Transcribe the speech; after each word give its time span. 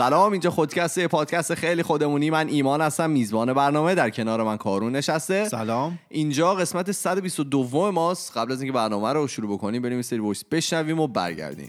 سلام 0.00 0.32
اینجا 0.32 0.50
خودکسته 0.50 1.08
پادکست 1.08 1.54
خیلی 1.54 1.82
خودمونی. 1.82 2.30
من 2.30 2.48
ایمان 2.48 2.80
هستم 2.80 3.10
میزبان 3.10 3.52
برنامه 3.52 3.94
در 3.94 4.10
کنار 4.10 4.42
من 4.42 4.56
کارون 4.56 4.96
نشسته. 4.96 5.48
سلام. 5.48 5.98
اینجا 6.08 6.54
قسمت 6.54 6.92
122 6.92 7.92
ماست. 7.92 8.36
قبل 8.36 8.52
از 8.52 8.62
اینکه 8.62 8.76
برنامه 8.76 9.12
رو 9.12 9.26
شروع 9.26 9.52
بکنیم 9.56 9.82
بریم 9.82 10.02
سری 10.02 10.18
وایس 10.18 10.44
بشنویم 10.50 11.00
و 11.00 11.06
برگردیم. 11.06 11.68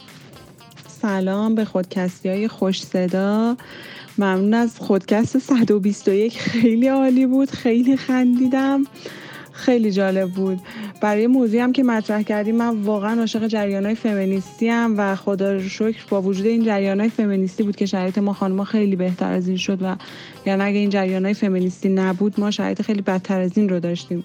سلام 0.87 1.55
به 1.55 1.65
خودکستی 1.65 2.29
های 2.29 2.47
خوش 2.47 2.83
صدا. 2.83 3.57
ممنون 4.17 4.53
از 4.53 4.79
خودکست 4.79 5.39
121 5.39 6.39
خیلی 6.39 6.87
عالی 6.87 7.25
بود 7.25 7.51
خیلی 7.51 7.97
خندیدم. 7.97 8.83
خیلی 9.61 9.91
جالب 9.91 10.29
بود. 10.29 10.59
برای 11.01 11.27
موضوعی 11.27 11.59
هم 11.59 11.73
که 11.73 11.83
مطرح 11.83 12.21
کردیم 12.21 12.55
من 12.55 12.81
واقعا 12.81 13.19
عاشق 13.19 13.47
جریان 13.47 13.85
های 13.85 13.95
فمینیستی 13.95 14.67
هم 14.67 14.95
و 14.97 15.15
خدا 15.15 15.53
رو 15.53 15.61
شکر 15.61 16.03
با 16.09 16.21
وجود 16.21 16.45
این 16.45 16.63
جریان 16.63 16.99
های 16.99 17.09
فمینیستی 17.09 17.63
بود 17.63 17.75
که 17.75 17.85
شرایط 17.85 18.17
ما 18.17 18.33
خانم 18.33 18.63
خیلی 18.63 18.95
بهتر 18.95 19.31
از 19.31 19.47
این 19.47 19.57
شد 19.57 19.81
و 19.81 19.95
یعنی 20.45 20.63
اگه 20.63 20.77
این 20.77 20.89
جریان 20.89 21.25
های 21.25 21.33
فمینیستی 21.33 21.89
نبود 21.89 22.39
ما 22.39 22.51
شرایط 22.51 22.81
خیلی 22.81 23.01
بدتر 23.01 23.41
از 23.41 23.57
این 23.57 23.69
رو 23.69 23.79
داشتیم. 23.79 24.23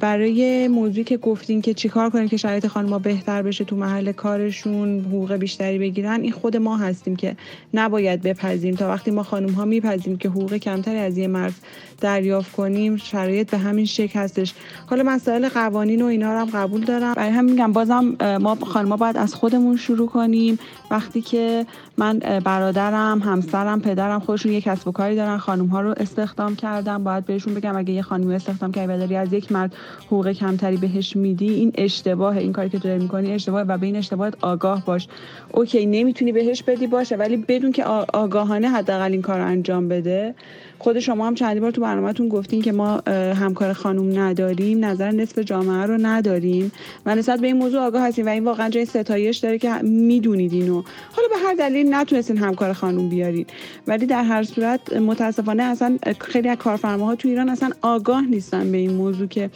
برای 0.00 0.68
موضوعی 0.68 1.04
که 1.04 1.16
گفتین 1.16 1.62
که 1.62 1.74
چیکار 1.74 2.10
کنیم 2.10 2.28
که 2.28 2.36
شرایط 2.36 2.66
خانم‌ها 2.66 2.98
بهتر 2.98 3.42
بشه 3.42 3.64
تو 3.64 3.76
محل 3.76 4.12
کارشون 4.12 5.00
حقوق 5.00 5.32
بیشتری 5.32 5.78
بگیرن 5.78 6.20
این 6.20 6.32
خود 6.32 6.56
ما 6.56 6.76
هستیم 6.76 7.16
که 7.16 7.36
نباید 7.74 8.22
بپذیم 8.22 8.74
تا 8.74 8.88
وقتی 8.88 9.10
ما 9.10 9.22
خانم 9.22 9.50
ها 9.50 9.64
میپذیم 9.64 10.16
که 10.16 10.28
حقوق 10.28 10.56
کمتری 10.56 10.98
از 10.98 11.18
یه 11.18 11.28
مرد 11.28 11.54
دریافت 12.00 12.52
کنیم 12.52 12.96
شرایط 12.96 13.50
به 13.50 13.58
همین 13.58 13.84
شکل 13.84 14.20
هستش. 14.20 14.54
حالا 14.86 15.02
مسائل 15.02 15.48
قوانین 15.48 16.02
و 16.02 16.04
اینا 16.04 16.32
رو 16.32 16.38
هم 16.38 16.50
قبول 16.50 16.84
دارم. 16.84 17.14
برای 17.14 17.30
همین 17.30 17.52
میگم 17.52 17.72
بازم 17.72 18.16
ما 18.40 18.54
خانم‌ها 18.54 18.96
باید 18.96 19.16
از 19.16 19.34
خودمون 19.34 19.76
شروع 19.76 20.08
کنیم. 20.08 20.58
وقتی 20.90 21.20
که 21.20 21.66
من 21.96 22.18
برادرم 22.44 23.20
همسرم 23.20 23.80
پدرم 23.80 24.20
خودشون 24.20 24.52
یه 24.52 24.60
کسب 24.60 24.88
و 24.88 24.92
کاری 24.92 25.16
دارن 25.16 25.38
خانم 25.38 25.66
ها 25.66 25.80
رو 25.80 25.94
استخدام 25.96 26.56
کردم 26.56 27.04
باید 27.04 27.24
بهشون 27.24 27.54
بگم 27.54 27.76
اگه 27.76 27.92
یه 27.92 28.02
خانمی 28.02 28.34
استخدام 28.34 28.72
کردی 28.72 28.88
از 29.18 29.32
یک 29.32 29.52
مرد 29.52 29.74
حقوق 30.06 30.32
کمتری 30.32 30.76
بهش 30.76 31.16
میدی 31.16 31.50
این 31.54 31.72
اشتباه. 31.74 32.36
این 32.36 32.52
کاری 32.52 32.68
که 32.68 32.78
تو 32.78 32.88
داری 32.88 33.02
می‌کنی 33.02 33.32
اشتباه 33.32 33.62
و 33.62 33.78
به 33.78 33.86
این 33.86 33.96
اشتباهت 33.96 34.34
آگاه 34.40 34.84
باش. 34.84 35.08
اوکی 35.52 35.86
نمی‌تونی 35.86 36.32
بهش 36.32 36.62
بدی 36.62 36.86
باشه 36.86 37.16
ولی 37.16 37.36
بدون 37.36 37.72
که 37.72 37.84
آگاهانه 38.14 38.68
حداقل 38.68 39.12
این 39.12 39.22
کار 39.22 39.40
انجام 39.40 39.88
بده. 39.88 40.34
خود 40.78 41.00
شما 41.00 41.26
هم 41.26 41.34
چندی 41.34 41.60
بار 41.60 41.70
تو 41.70 41.80
برنامهتون 41.80 42.28
گفتین 42.28 42.62
که 42.62 42.72
ما 42.72 43.02
همکار 43.34 43.72
خانوم 43.72 44.18
نداریم 44.18 44.84
نظر 44.84 45.10
نصف 45.10 45.38
جامعه 45.38 45.86
رو 45.86 45.98
نداریم 46.00 46.72
و 47.06 47.14
نسبت 47.14 47.40
به 47.40 47.46
این 47.46 47.56
موضوع 47.56 47.80
آگاه 47.80 48.02
هستیم 48.02 48.26
و 48.26 48.28
این 48.28 48.44
واقعا 48.44 48.68
جای 48.68 48.84
ستایش 48.84 49.36
داره 49.36 49.58
که 49.58 49.72
می‌دونید 49.82 50.52
اینو. 50.52 50.82
حالا 51.12 51.28
به 51.28 51.36
هر 51.46 51.54
دلیل 51.54 51.94
نتونستین 51.94 52.38
همکار 52.38 52.72
خانوم 52.72 53.08
بیارین. 53.08 53.46
ولی 53.86 54.06
در 54.06 54.22
هر 54.22 54.42
صورت 54.42 54.92
متاسفانه 54.92 55.62
اصلا 55.62 55.98
خیلی 56.20 56.48
از 56.48 56.56
کارفرماها 56.56 57.14
تو 57.14 57.28
ایران 57.28 57.48
اصلا 57.48 57.70
آگاه 57.82 58.26
نیستن 58.26 58.72
به 58.72 58.78
این 58.78 58.92
موضوع 58.92 59.26
که 59.26 59.50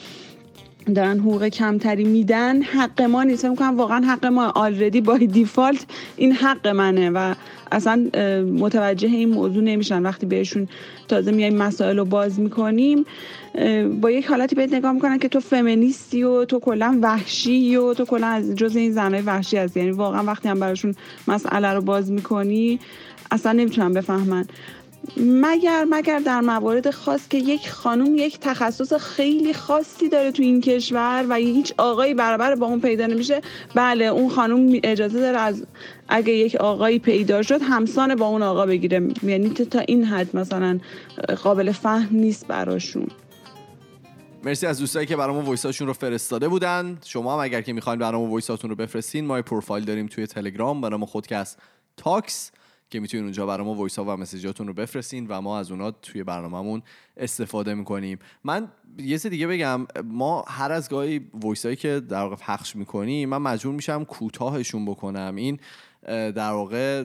دارن 0.94 1.18
حقوق 1.18 1.48
کمتری 1.48 2.04
میدن 2.04 2.62
حق 2.62 3.02
ما 3.02 3.22
نیست. 3.22 3.44
می‌کنم 3.44 3.76
واقعا 3.76 4.04
حق 4.06 4.26
ما 4.26 4.50
آلردی 4.50 5.00
با 5.00 5.18
دیفالت 5.18 5.86
این 6.16 6.32
حق 6.32 6.66
منه 6.66 7.10
و 7.10 7.34
اصلا 7.72 8.10
متوجه 8.58 9.08
این 9.08 9.28
موضوع 9.28 9.62
نمیشن. 9.62 10.02
وقتی 10.02 10.26
بهشون 10.26 10.68
تازه 11.08 11.30
میایم 11.30 11.56
مسائل 11.56 11.98
رو 11.98 12.04
باز 12.04 12.40
می‌کنیم 12.40 13.04
با 14.00 14.10
یک 14.10 14.26
حالتی 14.26 14.54
بهت 14.54 14.74
نگاه 14.74 14.92
می‌کنن 14.92 15.18
که 15.18 15.28
تو 15.28 15.40
فمینیستی 15.40 16.22
و 16.22 16.44
تو 16.44 16.58
کلا 16.58 16.98
وحشی 17.02 17.76
و 17.76 17.94
تو 17.94 18.04
کلا 18.04 18.26
از 18.26 18.56
جز 18.56 18.76
این 18.76 18.92
زنای 18.92 19.22
وحشی 19.22 19.56
هستی. 19.56 19.80
یعنی 19.80 19.92
واقعا 19.92 20.24
وقتی 20.24 20.48
هم 20.48 20.60
براشون 20.60 20.94
مسئله 21.28 21.68
رو 21.68 21.80
باز 21.80 22.10
می‌کنی 22.10 22.80
اصلا 23.30 23.52
نمی‌تونن 23.52 23.92
بفهمن. 23.92 24.46
مگر 25.16 25.86
مگر 25.90 26.18
در 26.18 26.40
موارد 26.40 26.90
خاص 26.90 27.28
که 27.28 27.38
یک 27.38 27.70
خانم 27.70 28.16
یک 28.16 28.38
تخصص 28.40 28.92
خیلی 28.92 29.54
خاصی 29.54 30.08
داره 30.08 30.32
تو 30.32 30.42
این 30.42 30.60
کشور 30.60 31.26
و 31.28 31.34
هیچ 31.34 31.74
آقایی 31.78 32.14
برابر 32.14 32.54
با 32.54 32.66
اون 32.66 32.80
پیدا 32.80 33.06
نمیشه 33.06 33.40
بله 33.74 34.04
اون 34.04 34.28
خانم 34.28 34.80
اجازه 34.84 35.20
داره 35.20 35.38
از 35.38 35.66
اگه 36.08 36.32
یک 36.32 36.54
آقایی 36.54 36.98
پیدا 36.98 37.42
شد 37.42 37.62
همسان 37.62 38.14
با 38.14 38.26
اون 38.26 38.42
آقا 38.42 38.66
بگیره. 38.66 39.08
یعنی 39.22 39.48
تا 39.50 39.78
این 39.78 40.04
حد 40.04 40.36
مثلا 40.36 40.80
قابل 41.42 41.72
فهم 41.72 42.08
نیست 42.10 42.46
براشون. 42.46 43.06
مرسی 44.44 44.66
از 44.66 44.78
دوستایی 44.78 45.06
که 45.06 45.16
برامون 45.16 45.44
voice 45.44 45.68
اشون 45.68 45.86
رو 45.86 45.92
فرستاده 45.92 46.48
بودن. 46.48 46.98
شما 47.04 47.34
هم 47.34 47.38
اگر 47.38 47.60
که 47.60 47.72
می‌خواین 47.72 47.98
برامون 47.98 48.30
voice 48.30 48.55
اتون 48.55 48.70
رو 48.70 48.76
بفرستین 48.76 49.26
ما 49.26 49.42
پروفایل 49.42 49.84
داریم 49.84 50.06
توی 50.06 50.26
تلگرام. 50.26 50.80
برامون 50.80 51.06
خودکست 51.06 51.58
talks 51.96 52.50
که 52.92 53.00
می‌تونید 53.00 53.24
اونجا 53.24 53.46
برای 53.46 53.66
ما 53.66 53.74
voice 53.74 53.98
و 53.98 54.16
message 54.16 54.51
اتون 54.51 54.66
رو 54.66 54.72
بفرستین 54.74 55.26
و 55.26 55.40
ما 55.40 55.58
از 55.58 55.70
اونا 55.70 55.90
توی 55.90 56.24
برنامهمون 56.24 56.82
استفاده 57.16 57.74
می‌کنیم. 57.74 58.18
من 58.44 58.68
یه 58.98 59.16
چیز 59.16 59.28
دیگه 59.28 59.46
بگم 59.46 59.86
ما 60.04 60.44
هر 60.48 60.72
از 60.72 60.88
گاهی 60.88 61.30
voice 61.34 61.64
هایی 61.64 61.76
که 61.76 62.00
در 62.00 62.22
واقع 62.22 62.36
پخش 62.36 62.76
می‌کنیم 62.76 63.28
من 63.28 63.38
مجبور 63.38 63.74
میشم 63.74 64.04
کوتاهشون 64.04 64.84
بکنم. 64.84 65.36
این 65.36 65.58
در 66.06 66.50
واقع 66.52 67.04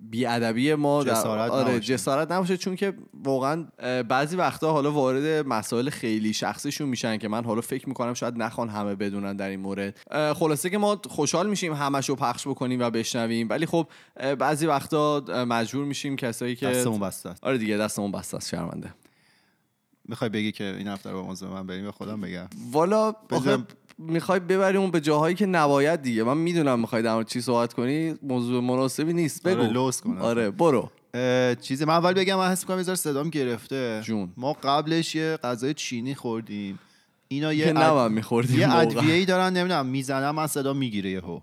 بیادبی 0.00 0.74
ما 0.74 1.04
جسارت 1.04 1.50
آره 1.50 1.80
جسارت 1.80 2.32
نباشه 2.32 2.56
چون 2.56 2.76
که 2.76 2.94
واقعا 3.24 3.66
بعضی 4.08 4.36
وقتا 4.36 4.72
حالا 4.72 4.92
وارد 4.92 5.46
مسائل 5.46 5.90
خیلی 5.90 6.32
شخصیشون 6.32 6.88
میشن 6.88 7.18
که 7.18 7.28
من 7.28 7.44
حالا 7.44 7.60
فکر 7.60 7.88
می‌کنم 7.88 8.14
شاید 8.14 8.36
نخوان 8.36 8.68
همه 8.68 8.94
بدونن 8.94 9.36
در 9.36 9.48
این 9.48 9.60
مورد. 9.60 9.98
خلاصه 10.34 10.70
که 10.70 10.78
ما 10.78 11.00
خوشحال 11.08 11.48
میشیم 11.48 11.72
همش 11.72 12.08
رو 12.08 12.16
پخش 12.16 12.48
بکنیم 12.48 12.80
و 12.80 12.90
بشنویم 12.90 13.48
ولی 13.50 13.66
خب 13.66 13.88
بعضی 14.38 14.66
وقتا 14.66 15.24
مجبور 15.48 15.84
میشیم 15.84 16.16
کسایی 16.16 16.56
که 16.56 16.66
دستمون 16.66 17.00
بسته 17.00 17.34
آره 17.42 17.58
دیگه 17.58 17.76
دستمون 17.76 18.12
بسته 18.12 18.36
است 18.36 18.48
شرمنده. 18.48 18.94
می‌خوای 20.08 20.30
بگی 20.30 20.52
که 20.52 20.64
این 20.64 20.88
هفته 20.88 21.10
رو 21.10 21.22
با 21.22 21.34
من 21.54 21.66
بریم؟ 21.66 21.90
خودم 21.90 22.20
بگم. 22.20 22.48
والا 22.72 23.14
می‌خوای 24.00 24.40
ببریم 24.40 24.80
اون 24.80 24.90
به 24.90 25.00
جاهایی 25.00 25.34
که 25.34 25.46
نباید 25.46 26.02
دیگه. 26.02 26.22
من 26.22 26.36
می‌دونم 26.36 26.80
می‌خوای 26.80 27.02
در 27.02 27.22
چی 27.22 27.40
صحبت 27.40 27.74
کنی. 27.74 28.14
موضوع 28.22 28.62
مناسبی 28.62 29.12
نیست. 29.12 29.42
بگو. 29.42 29.60
آره 29.60 29.72
لوس 29.72 30.00
کنم 30.00 30.18
آره 30.18 30.50
برو. 30.50 30.90
چیزی 31.60 31.84
من 31.84 31.94
اول 31.94 32.12
بگم 32.12 32.38
من 32.38 32.50
حس 32.50 32.62
می‌کنم 32.62 32.78
یه 32.88 32.94
صدام 32.94 33.30
گرفته. 33.30 34.00
جون. 34.04 34.32
ما 34.36 34.52
قبلش 34.52 35.14
یه 35.14 35.38
غذای 35.42 35.74
چینی 35.74 36.14
خوردیم. 36.14 36.78
اینا 37.28 37.52
یه 37.52 37.78
اد... 37.78 38.10
میخوردیم 38.10 38.58
یه 38.58 38.76
ادویه 38.76 39.14
ای 39.14 39.24
دارن 39.24 39.52
نمی‌دونم 39.56 39.86
می‌زنم 39.86 40.34
من 40.34 40.46
صدا 40.46 40.72
می‌گیره 40.72 41.10
یهو. 41.10 41.40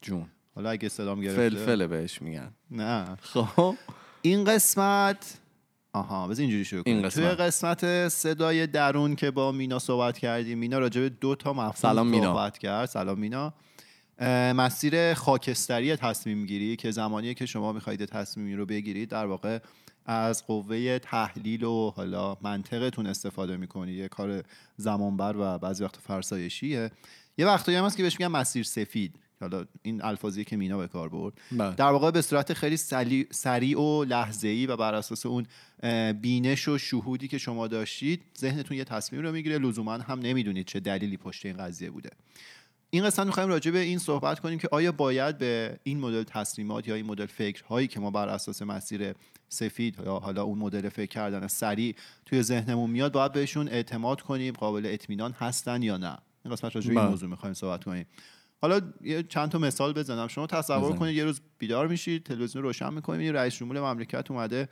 جون. 0.00 0.26
حالا 0.54 0.70
اگه 0.70 0.88
صدام 0.88 1.20
گرفته. 1.20 1.48
فلفله 1.48 1.86
بهش 1.86 2.22
میگن. 2.22 2.50
نه. 2.70 3.16
خب. 3.22 3.74
این 4.22 4.44
قسمت 4.44 5.38
آها 5.94 6.28
بذار 6.28 6.40
اینجوری 6.40 6.64
شروع 6.64 6.82
کنیم. 6.82 7.02
قسمت. 7.02 7.24
توی 7.24 7.46
قسمت. 7.46 8.08
صدای 8.08 8.66
درون 8.66 9.16
که 9.16 9.30
با 9.30 9.52
مینا 9.52 9.78
صحبت 9.78 10.18
کردیم 10.18 10.58
مینا 10.58 10.78
راجع 10.78 11.00
به 11.00 11.08
دو 11.08 11.34
تا 11.34 11.52
مفهوم 11.52 11.72
سلام 11.72 12.06
مینا. 12.06 12.34
صحبت 12.34 12.58
کرد. 12.58 12.86
سلام 12.86 13.18
مینا. 13.18 13.54
مسیر 14.54 15.14
خاکستری 15.14 15.96
تصمیم 15.96 16.46
گیری 16.46 16.76
که 16.76 16.90
زمانیه 16.90 17.34
که 17.34 17.46
شما 17.46 17.72
می‌خواید 17.72 18.04
تصمیمی 18.04 18.54
رو 18.54 18.66
بگیرید 18.66 19.08
در 19.08 19.26
واقع 19.26 19.58
از 20.06 20.46
قوه 20.46 20.98
تحلیل 20.98 21.64
و 21.64 21.90
حالا 21.90 22.36
منطقتون 22.42 23.06
استفاده 23.06 23.56
می‌کنید 23.56 23.98
یه 23.98 24.08
کار 24.08 24.42
زمانبر 24.76 25.34
و 25.38 25.58
بعضی 25.58 25.84
وقت 25.84 25.96
فرسایشیه. 25.96 26.90
یه 27.38 27.46
وقتایی 27.46 27.78
هم 27.78 27.84
هست 27.84 27.96
که 27.96 28.02
بهش 28.02 28.20
میگن 28.20 28.32
مسیر 28.32 28.62
سفید. 28.62 29.14
حالا 29.42 29.64
این 29.82 30.04
الفاظی 30.04 30.44
که 30.44 30.56
مینا 30.56 30.78
به 30.78 30.88
کار 30.88 31.08
برد. 31.08 31.34
بله. 31.52 31.74
در 31.74 31.90
واقع 31.90 32.10
به 32.10 32.22
صورت 32.22 32.52
خیلی 32.52 32.76
سریع 33.30 33.80
و 33.80 34.04
لحظه 34.04 34.48
ای 34.48 34.66
و 34.66 34.76
بر 34.76 34.94
اساس 34.94 35.26
اون 35.26 35.46
بینش 36.12 36.68
و 36.68 36.78
شهودی 36.78 37.28
که 37.28 37.38
شما 37.38 37.66
داشتید 37.68 38.22
ذهنتون 38.38 38.76
یه 38.76 38.84
تصمیم 38.84 39.22
رو 39.22 39.32
می‌گیره. 39.32 39.58
لزوما 39.58 39.92
هم 39.92 40.18
نمی‌دونید 40.18 40.66
چه 40.66 40.80
دلیلی 40.80 41.16
پشت 41.16 41.46
این 41.46 41.56
قضیه 41.56 41.90
بوده. 41.90 42.10
این 42.90 43.04
قسمت 43.04 43.26
می‌خوایم 43.26 43.48
راجع 43.48 43.70
به 43.70 43.78
این 43.78 43.98
صحبت 43.98 44.40
کنیم 44.40 44.58
که 44.58 44.68
آیا 44.72 44.92
باید 44.92 45.38
به 45.38 45.78
این 45.82 46.00
مدل 46.00 46.22
تصمیمات 46.22 46.88
یا 46.88 46.94
این 46.94 47.06
مدل 47.06 47.26
فکرهایی 47.26 47.88
که 47.88 48.00
ما 48.00 48.10
بر 48.10 48.28
اساس 48.28 48.62
مسیر 48.62 49.14
سفید 49.48 49.96
یا 50.04 50.18
حالا 50.18 50.42
اون 50.42 50.58
مدل 50.58 50.88
فکر 50.88 51.10
کردن 51.10 51.46
سریع 51.46 51.94
توی 52.26 52.42
ذهنمون 52.42 52.90
میاد 52.90 53.12
باید 53.12 53.32
بهشون 53.32 53.68
اعتماد 53.68 54.20
کنیم 54.20 54.54
قابل 54.54 54.86
اطمینان 54.86 55.32
هستن 55.32 55.82
یا 55.82 55.96
نه. 55.96 56.18
این 56.44 56.54
قسمت 56.54 56.76
راجع 56.76 56.94
به 56.94 57.00
این 57.00 57.08
موضوع 57.08 57.28
می‌خوایم 57.28 57.54
صحبت 57.54 57.84
کنیم. 57.84 58.06
حالا 58.62 58.80
یه 59.00 59.22
چند 59.22 59.48
تا 59.48 59.58
مثال 59.58 59.92
بزنم. 59.92 60.28
شما 60.28 60.46
تصور. 60.46 60.96
کنید 60.96 61.16
یه 61.16 61.24
روز 61.24 61.40
بیدار 61.58 61.86
میشید 61.86 62.24
تلویزیون 62.24 62.64
روشن 62.64 62.94
می‌کنید 62.94 63.20
یه 63.20 63.32
رئیس 63.32 63.54
جمهور 63.54 63.80
مملکت 63.80 64.30
اومده 64.30 64.68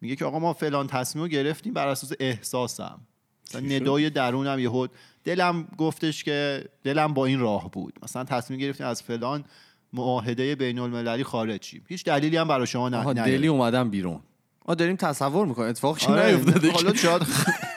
میگه 0.00 0.16
که 0.16 0.24
آقا 0.24 0.38
ما 0.38 0.52
فلان 0.52 0.86
تصمیم 0.86 1.24
رو 1.24 1.28
گرفتیم 1.28 1.72
بر 1.72 1.88
اساس 1.88 2.12
احساسم. 2.20 3.00
مثلا 3.48 3.60
ندای 3.60 4.10
درونم 4.10 4.58
یهو 4.58 4.86
دلم 5.24 5.68
گفتش 5.78 6.24
که 6.24 6.64
دلم 6.84 7.14
با 7.14 7.26
این 7.26 7.40
راه 7.40 7.70
بود. 7.70 7.94
مثلا 8.02 8.24
تصمیم 8.24 8.60
گرفتیم 8.60 8.86
از 8.86 9.02
فلان 9.02 9.44
معاهده 9.92 10.54
بین 10.54 10.78
المللی 10.78 11.24
خارج 11.24 11.64
شیم. 11.64 11.84
هیچ 11.88 12.04
دلیلی 12.04 12.36
هم 12.36 12.48
برای 12.48 12.66
شما 12.66 12.88
نه 12.88 13.14
دلی 13.14 13.46
اومدن 13.46 13.90
بیرون. 13.90 14.20
ما 14.68 14.74
داریم 14.74 14.96
تصور 14.96 15.46
می‌کنیم 15.46 15.68
اتفاقی 15.68 16.06
آره 16.06 16.36
نیفتاده 16.36 16.70
حالا 16.70 16.94
شاید 16.94 17.22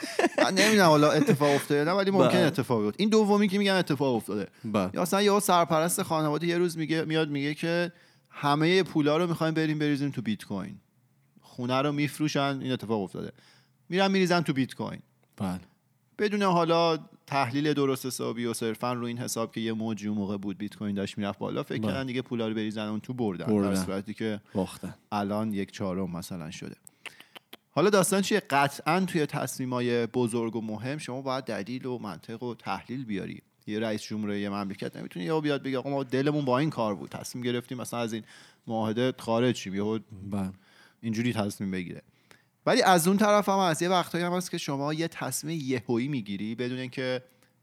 نمی‌دونم 0.50 0.88
حالا 0.88 1.10
اتفاق 1.10 1.54
افتاده 1.54 1.84
نه 1.84 1.90
ولی 1.90 2.10
ممکن 2.10 2.28
بله. 2.28 2.38
اتفاق 2.38 2.82
بیفته. 2.82 3.00
این 3.00 3.08
دومی 3.08 3.48
که 3.48 3.58
میگم 3.58 3.74
اتفاق 3.74 4.14
افتاده. 4.14 4.48
بله. 4.64 4.90
یا 4.94 5.02
مثلا 5.02 5.22
یه 5.22 5.40
سرپرست 5.40 6.02
خانواده 6.02 6.46
یه 6.46 6.58
روز 6.58 6.78
میگه 6.78 7.04
میاد 7.04 7.30
میگه 7.30 7.54
که 7.54 7.92
همه 8.30 8.82
پولا 8.82 9.16
رو 9.16 9.26
می‌خوایم 9.26 9.54
بریم 9.54 9.78
بریزیم 9.78 10.10
تو 10.10 10.22
بیت 10.22 10.44
کوین. 10.44 10.76
خونه 11.40 11.82
رو 11.82 11.92
میفروشن 11.92 12.58
این 12.62 12.72
اتفاق 12.72 13.02
افتاده. 13.02 13.32
میرن 13.88 14.10
میریزن 14.10 14.40
تو 14.40 14.52
بیت 14.52 14.74
کوین. 14.74 15.00
بله. 15.36 15.60
بدون 16.18 16.42
حالا 16.42 16.98
تحلیل 17.26 17.72
درست 17.72 18.06
حسابی 18.06 18.44
و 18.44 18.54
صرفا 18.54 18.92
رو 18.92 19.06
این 19.06 19.18
حساب 19.18 19.52
که 19.52 19.60
یه 19.60 19.72
موجی 19.72 20.08
موقع 20.08 20.36
بود 20.36 20.58
بیت 20.58 20.76
کوین 20.76 20.94
داشت 20.94 21.18
می‌رفت 21.18 21.38
بالا 21.38 21.62
فکر 21.62 21.78
بله. 21.78 21.92
کردن 21.92 22.06
دیگه 22.06 22.22
پولا 22.22 22.48
رو 22.48 22.54
بریزن 22.54 22.86
اون 22.86 23.00
تو 23.00 23.14
بردن, 23.14 23.46
بردن. 23.46 23.74
در 23.74 23.84
صورتی 23.84 24.14
که 24.14 24.40
باختن. 24.54 24.94
الان 25.12 25.52
یک 25.52 25.72
چهارم 25.72 26.16
مثلا 26.16 26.50
شده. 26.50 26.76
حالا 27.76 27.90
داستان 27.90 28.22
چیه؟ 28.22 28.40
قطعا 28.40 29.00
توی 29.00 29.26
تصمیمای 29.26 30.06
بزرگ 30.06 30.56
و 30.56 30.60
مهم 30.60 30.98
شما 30.98 31.22
باید 31.22 31.44
دلیل 31.44 31.86
و 31.86 31.98
منطق 31.98 32.42
و 32.42 32.54
تحلیل 32.54 33.04
بیاری. 33.04 33.42
یه 33.66 33.80
رئیس 33.80 34.02
جمهور 34.02 34.34
یه 34.34 34.48
مملکت 34.48 34.96
نمی‌تونه 34.96 35.24
یا 35.24 35.40
بیاد 35.40 35.62
بگه 35.62 35.78
آقا 35.78 35.90
ما 35.90 36.02
دلمون 36.02 36.44
با 36.44 36.58
این 36.58 36.70
کار 36.70 36.94
بود. 36.94 37.10
تصمیم 37.10 37.44
گرفتیم 37.44 37.78
مثلا 37.78 38.00
از 38.00 38.12
این 38.12 38.24
معاهده 38.66 39.14
خارج 39.18 39.56
شیم 39.56 39.74
یهو 39.74 39.98
بله. 40.30 40.52
اینجوری 41.00 41.32
تصمیم 41.32 41.70
بگیره. 41.70 42.02
ولی 42.66 42.82
از 42.82 43.08
اون 43.08 43.16
طرف 43.16 43.48
هم 43.48 43.58
از 43.58 43.82
یه 43.82 43.88
وقتایی 43.88 44.24
هم 44.24 44.32
هست 44.32 44.50
که 44.50 44.58
شما 44.58 44.94
یه 44.94 45.08
تصمیم 45.08 45.60
یهویی 45.64 46.08
می‌گیری 46.08 46.54
بدون 46.54 46.78
اینکه 46.78 47.22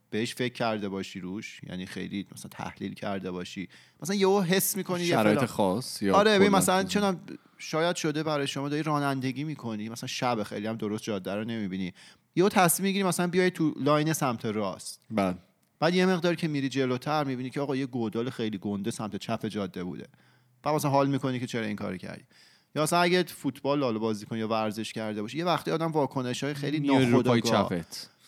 بهش 0.09 0.35
فکر 0.35 0.53
کرده 0.53 0.89
باشی 0.89 1.19
روش. 1.19 1.61
یعنی 1.69 1.85
خیلی 1.85 2.27
مثلا 2.31 2.49
تحلیل 2.49 2.93
کرده 2.93 3.31
باشی. 3.31 3.69
مثلا 4.01 4.15
یهو 4.15 4.41
حس 4.41 4.77
می‌کنی 4.77 5.03
یه 5.03 5.09
شرایط 5.09 5.45
خاص 5.45 6.01
یا 6.01 6.15
آره 6.15 6.49
مثلا؟ 6.49 6.83
چون 6.83 7.17
شاید 7.63 7.95
شده 7.95 8.23
برای 8.23 8.47
شما 8.47 8.69
داری 8.69 8.83
رانندگی 8.83 9.43
می‌کنی. 9.43 9.89
مثلا 9.89 10.07
شب 10.07 10.43
خیلی 10.43 10.67
هم 10.67 10.75
درست 10.75 11.03
جاده 11.03 11.35
رو 11.35 11.43
نمی‌بینی. 11.43 11.93
یهو 12.35 12.49
تصمیم 12.49 12.87
می‌گیری 12.87 13.03
مثلا 13.03 13.27
بیای 13.27 13.51
تو 13.51 13.73
لاین 13.79 14.13
سمت 14.13 14.45
راست. 14.45 14.99
بله. 15.11 15.35
بعد 15.79 15.95
یه 15.95 16.05
مقداری 16.05 16.35
که 16.35 16.47
میری 16.47 16.69
جلوتر 16.69 17.23
می‌بینی 17.23 17.49
که 17.49 17.61
آقا 17.61 17.75
یه 17.75 17.85
گودال 17.85 18.29
خیلی 18.29 18.57
گنده 18.57 18.91
سمت 18.91 19.15
چپ 19.15 19.47
جاده 19.47 19.83
بوده. 19.83 20.07
بعد 20.63 20.75
مثلا 20.75 20.91
حال 20.91 21.07
می‌کنی 21.07 21.39
که 21.39 21.47
چرا 21.47 21.65
این 21.65 21.75
کارو 21.75 21.97
کردی. 21.97 22.23
یا 22.75 22.83
مثلا 22.83 22.99
اگه 22.99 23.23
فوتبال 23.23 23.79
لالو 23.79 23.99
بازی 23.99 24.25
کنی 24.25 24.39
یا 24.39 24.47
ورزش 24.47 24.93
کرده 24.93 25.21
باشی 25.21 25.37
یه 25.37 25.45
وقتی 25.45 25.71
آدم 25.71 25.91
واکنش 25.91 26.43
های 26.43 26.53
خیلی 26.53 26.79
ناخودآگاه. 26.79 27.71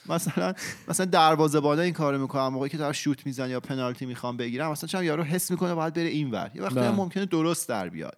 مثلا 0.10 0.54
مثلا 0.88 1.06
دروازه‌بانا 1.06 1.82
این 1.82 1.94
کارو 1.94 2.22
می‌کنن 2.22 2.48
موقعی 2.48 2.70
که 2.70 2.78
دارن 2.78 2.94
شوت 2.94 3.26
می‌زنن 3.26 3.50
یا 3.50 3.60
پنالتی 3.60 4.06
می‌خوان 4.06 4.38
بگیرن 4.38 4.68
مثلا 4.68 4.88
چون 4.88 5.04
یارو 5.04 5.24
حس 5.24 5.52
می‌کنه 5.52 5.74
باید 5.74 5.94
بره 5.94 6.08
اینور. 6.08 6.52
یه 6.56 6.62
وقتی 6.62 6.76
بله. 6.76 6.92
ممکنه 6.92 7.26
درست 7.26 7.70
در 7.70 7.90
بیاد. 7.90 8.18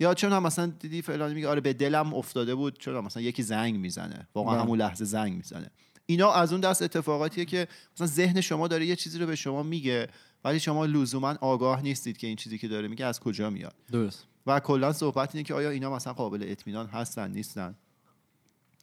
یا 0.00 0.14
چون 0.14 0.32
هم 0.32 0.42
مثلا 0.42 0.66
دیدی 0.66 1.02
فلانی 1.02 1.34
میگه 1.34 1.48
آره 1.48 1.60
به 1.60 1.72
دلم 1.72 2.14
افتاده 2.14 2.54
بود 2.54 2.78
چون 2.78 3.04
مثلا 3.04 3.22
یکی 3.22 3.42
زنگ 3.42 3.76
می‌زنه. 3.76 4.28
واقعا 4.34 4.54
بله. 4.54 4.62
همون 4.62 4.78
لحظه 4.78 5.04
زنگ 5.04 5.36
می‌زنه. 5.36 5.70
اینا 6.06 6.32
از 6.32 6.52
اون 6.52 6.60
دست 6.60 6.82
اتفاقاتیه 6.82 7.44
که 7.44 7.68
مثلا 7.94 8.06
ذهن 8.06 8.40
شما 8.40 8.68
داره 8.68 8.86
یه 8.86 8.96
چیزی 8.96 9.18
رو 9.18 9.26
به 9.26 9.36
شما 9.36 9.62
میگه 9.62 10.08
ولی 10.44 10.60
شما 10.60 10.86
لزوما 10.86 11.34
آگاه 11.40 11.82
نیستید 11.82 12.16
که 12.16 12.26
این 12.26 12.36
چیزی 12.36 12.58
که 12.58 12.68
داره 12.68 12.88
میگه 12.88 13.04
از 13.04 13.20
کجا 13.20 13.50
میاد. 13.50 13.74
درست. 13.92 14.26
و 14.46 14.60
کلا 14.60 14.92
صحبت 14.92 15.34
اینه 15.34 15.44
که 15.44 15.54
آیا 15.54 15.70
اینا 15.70 15.94
مثلا 15.94 16.12
قابل 16.12 16.44
اطمینان 16.48 16.86
هستن 16.86 17.30
نیستن؟ 17.30 17.74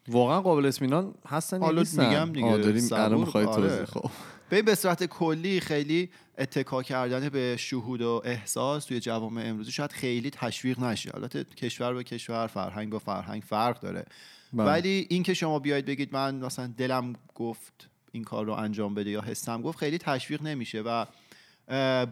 واقعا 0.08 0.42
قابل 0.42 0.66
اطمینان 0.66 1.14
هستن 1.28 1.60
حالا 1.60 1.84
میگم 1.98 2.34
دیگه، 2.34 2.58
داریم 2.58 2.90
الان 2.92 3.20
می‌خوای 3.20 3.46
آره. 3.46 3.70
توضیح 3.70 3.86
خب 3.86 4.10
ببین 4.52 4.66
به 4.66 4.76
صورت 4.76 5.04
کلی 5.04 5.60
خیلی 5.60 6.10
اتکا 6.38 6.84
کردن 6.84 7.30
به 7.30 7.56
شهود 7.60 8.02
و 8.02 8.22
احساس 8.26 8.86
توی 8.86 9.00
جوامع 9.00 9.44
امروزی. 9.46 9.72
شاید 9.72 9.92
خیلی 9.92 10.30
تشویق 10.30 10.80
نشه. 10.80 11.16
البته 11.16 11.44
کشور 11.44 11.94
به 11.94 12.04
کشور 12.04 12.48
فرهنگ 12.48 12.90
با 12.90 13.00
فرهنگ 13.00 13.42
فرق 13.42 13.80
داره. 13.80 14.06
بله. 14.54 14.66
ولی 14.68 15.08
اینکه 15.10 15.34
شما 15.34 15.60
بیاید 15.60 15.86
بگید 15.86 16.14
من 16.14 16.36
مثلا 16.36 16.74
دلم 16.78 17.14
گفت 17.36 17.90
این 18.12 18.24
کار 18.24 18.46
رو 18.46 18.54
انجام 18.54 18.94
بده 18.94 19.10
یا 19.10 19.22
حسم 19.22 19.62
گفت 19.62 19.78
خیلی 19.78 19.98
تشویق 19.98 20.42
نمیشه 20.42 20.82
و 20.82 21.06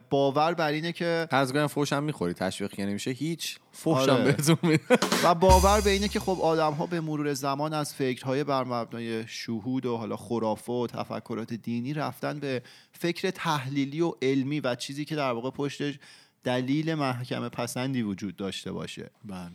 باور 0.10 0.54
بر 0.54 0.72
اینه 0.72 0.92
که 0.92 1.28
قرض 1.32 1.54
کنم 1.54 1.68
فوش 1.68 1.94
هم 1.94 2.04
می‌خوری 2.04 2.34
تشویق 2.34 2.72
که 2.72 2.86
نمیشه 2.86 3.12
هیچ 3.12 3.58
فوش 3.72 3.98
آره. 3.98 4.14
هم 4.14 4.24
بهتون 4.24 4.80
و 5.24 5.36
باور 5.36 5.82
به 5.82 5.90
اینه 5.90 6.08
که 6.08 6.20
خب 6.20 6.38
آدم 6.42 6.74
ها 6.74 6.86
به 6.86 7.02
مرور 7.02 7.34
زمان 7.34 7.74
از 7.74 7.94
فکرهای 7.94 8.44
بر 8.44 8.64
مبنای 8.64 9.28
شهود 9.28 9.86
و 9.86 9.98
حالا 9.98 10.18
خرافه 10.18 10.74
و 10.74 10.88
تفکرات 10.88 11.54
دینی 11.54 11.94
رفتن 11.94 12.40
به 12.40 12.62
فکر 12.92 13.30
تحلیلی 13.30 14.02
و 14.02 14.14
علمی 14.22 14.60
و 14.60 14.76
چیزی 14.76 15.06
که 15.06 15.16
در 15.16 15.32
واقع 15.32 15.50
پشتش 15.50 16.00
دلیل 16.44 16.94
محکمه 16.94 17.50
پسندی 17.50 18.02
وجود 18.02 18.36
داشته 18.36 18.72
باشه. 18.72 19.10
بله. 19.26 19.52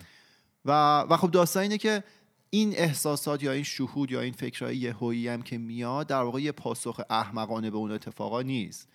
و 0.65 1.01
و 1.01 1.17
خب 1.17 1.31
داستان 1.31 1.63
اینه 1.63 1.79
که 1.79 2.05
این 2.51 2.75
احساسات 2.77 3.43
یا 3.43 3.53
این 3.53 3.63
شهود 3.63 4.11
یا 4.11 4.21
این 4.21 4.33
فکرهای 4.33 4.77
یهویی 4.77 5.29
هم 5.29 5.43
که 5.43 5.59
میاد 5.59 6.07
در 6.07 6.23
واقع 6.23 6.41
یه 6.41 6.53
پاسخ 6.53 7.01
احمقانه 7.11 7.71
به 7.71 7.77
اون 7.77 7.93
اتفاقا 7.93 8.43
نیست. 8.43 8.89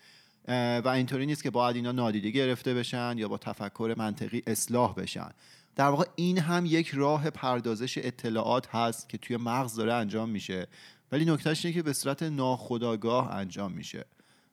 و 0.47 0.87
اینطوری 0.87 1.25
نیست 1.25 1.43
که 1.43 1.49
باید 1.49 1.75
اینا 1.75 1.91
نادیده 1.91 2.29
گرفته 2.29 2.73
بشن 2.73 3.15
یا 3.17 3.27
با 3.27 3.37
تفکر 3.37 3.95
منطقی 3.97 4.43
اصلاح 4.47 4.93
بشن. 4.93 5.29
در 5.75 5.87
واقع 5.87 6.05
این 6.15 6.37
هم 6.37 6.65
یک 6.65 6.89
راه 6.93 7.29
پردازش 7.29 7.97
اطلاعات 7.97 8.67
هست 8.75 9.09
که 9.09 9.17
توی 9.17 9.37
مغز 9.37 9.75
داره 9.75 9.93
انجام 9.93 10.29
میشه. 10.29 10.67
ولی 11.11 11.25
نکتهش 11.25 11.65
اینه 11.65 11.75
که 11.75 11.83
به 11.83 11.93
صورت 11.93 12.23
ناخودآگاه 12.23 13.31
انجام 13.35 13.71
میشه. 13.71 14.05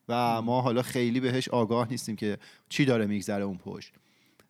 و 0.08 0.42
ما 0.42 0.60
حالا 0.60 0.82
خیلی 0.82 1.20
بهش 1.20 1.48
آگاه 1.48 1.88
نیستیم 1.90 2.16
که 2.16 2.38
چی 2.68 2.84
داره 2.84 3.06
میگذره 3.06 3.44
اون 3.44 3.58
پشت. 3.58 3.92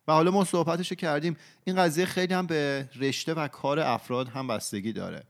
و 0.07 0.13
حالا 0.13 0.31
ما 0.31 0.43
صحبتشو 0.43 0.95
کردیم. 0.95 1.37
این 1.63 1.75
قضیه 1.75 2.05
خیلی 2.05 2.33
هم 2.33 2.47
به 2.47 2.89
رشته 2.99 3.33
و 3.33 3.47
کار 3.47 3.79
افراد 3.79 4.27
هم 4.27 4.47
بستگی 4.47 4.93
داره. 4.93 5.23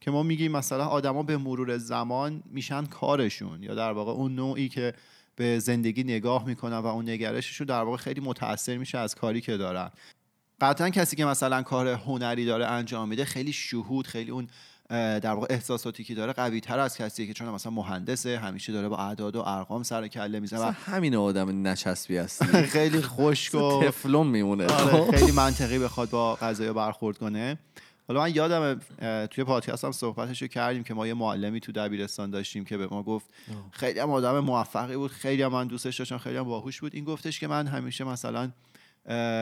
که 0.00 0.10
ما 0.10 0.22
میگیم 0.22 0.52
مثلا 0.52 0.86
آدما 0.86 1.22
به 1.22 1.36
مرور 1.36 1.78
زمان 1.78 2.42
میشن 2.46 2.86
کارشون 2.86 3.62
یا 3.62 3.74
در 3.74 3.92
واقع 3.92 4.12
اون 4.12 4.34
نوعی 4.34 4.68
که 4.68 4.94
به 5.38 5.58
زندگی 5.58 6.04
نگاه 6.04 6.46
می‌کنن 6.46 6.78
و 6.78 6.86
اون 6.86 7.10
نگرششون 7.10 7.66
در 7.66 7.82
واقع 7.82 7.96
خیلی 7.96 8.20
متاثر 8.20 8.76
میشه 8.76 8.98
از 8.98 9.14
کاری 9.14 9.40
که 9.40 9.56
دارن. 9.56 9.90
قطعا 10.60 10.90
کسی 10.90 11.16
که 11.16 11.24
مثلا 11.24 11.62
کار 11.62 11.88
هنری 11.88 12.44
داره 12.44 12.66
انجام 12.66 13.08
میده 13.08 13.24
خیلی 13.24 13.52
شهود 13.52 14.06
خیلی 14.06 14.30
اون 14.30 14.48
در 14.90 15.32
واقع 15.32 15.46
احساساتی 15.50 16.04
که 16.04 16.14
داره 16.14 16.32
قوی 16.32 16.60
تر 16.60 16.78
از 16.78 16.96
کسی 16.96 17.26
که 17.26 17.32
چون 17.32 17.48
مثلا 17.48 17.72
مهندسه 17.72 18.38
همیشه 18.38 18.72
داره 18.72 18.88
با 18.88 18.96
اعداد 18.96 19.36
و 19.36 19.42
ارقام 19.46 19.82
سر 19.82 20.08
کله 20.08 20.40
می‌زنه 20.40 20.60
و 20.60 20.72
همین 20.86 21.14
آدم 21.14 21.66
نچسبی 21.66 22.16
هستی. 22.16 22.62
خیلی 22.76 23.02
خشک 23.02 23.54
و 23.54 23.84
تفلون 23.84 24.26
میمونه. 24.26 24.66
آره 24.66 25.18
خیلی 25.18 25.32
منطقی 25.42 25.78
بخواد 25.78 26.10
با 26.10 26.34
قضايا 26.34 26.72
برخورد 26.72 27.18
کنه. 27.18 27.58
حالا 28.08 28.20
من 28.20 28.34
یادم 28.34 28.80
توی 29.26 29.44
پادکست 29.44 29.84
هم 29.84 29.92
صحبتشو 29.92 30.46
کردیم 30.46 30.84
که 30.84 30.94
ما 30.94 31.06
یه 31.06 31.14
معلمی 31.14 31.60
تو 31.60 31.72
دبیرستان 31.72 32.30
داشتیم 32.30 32.64
که 32.64 32.76
به 32.76 32.86
ما 32.86 33.02
گفت 33.02 33.26
خیلی 33.70 34.00
هم 34.00 34.10
آدم 34.10 34.40
موفقی 34.40 34.96
بود 34.96 35.10
خیلی 35.10 35.42
هم 35.42 35.52
من 35.52 35.66
دوستش 35.66 35.98
داشتم 35.98 36.18
خیلی 36.18 36.36
هم 36.36 36.44
باهوش 36.44 36.80
بود. 36.80 36.94
این 36.94 37.04
گفتش 37.04 37.40
که 37.40 37.46
من 37.46 37.66
همیشه 37.66 38.04
مثلا 38.04 38.50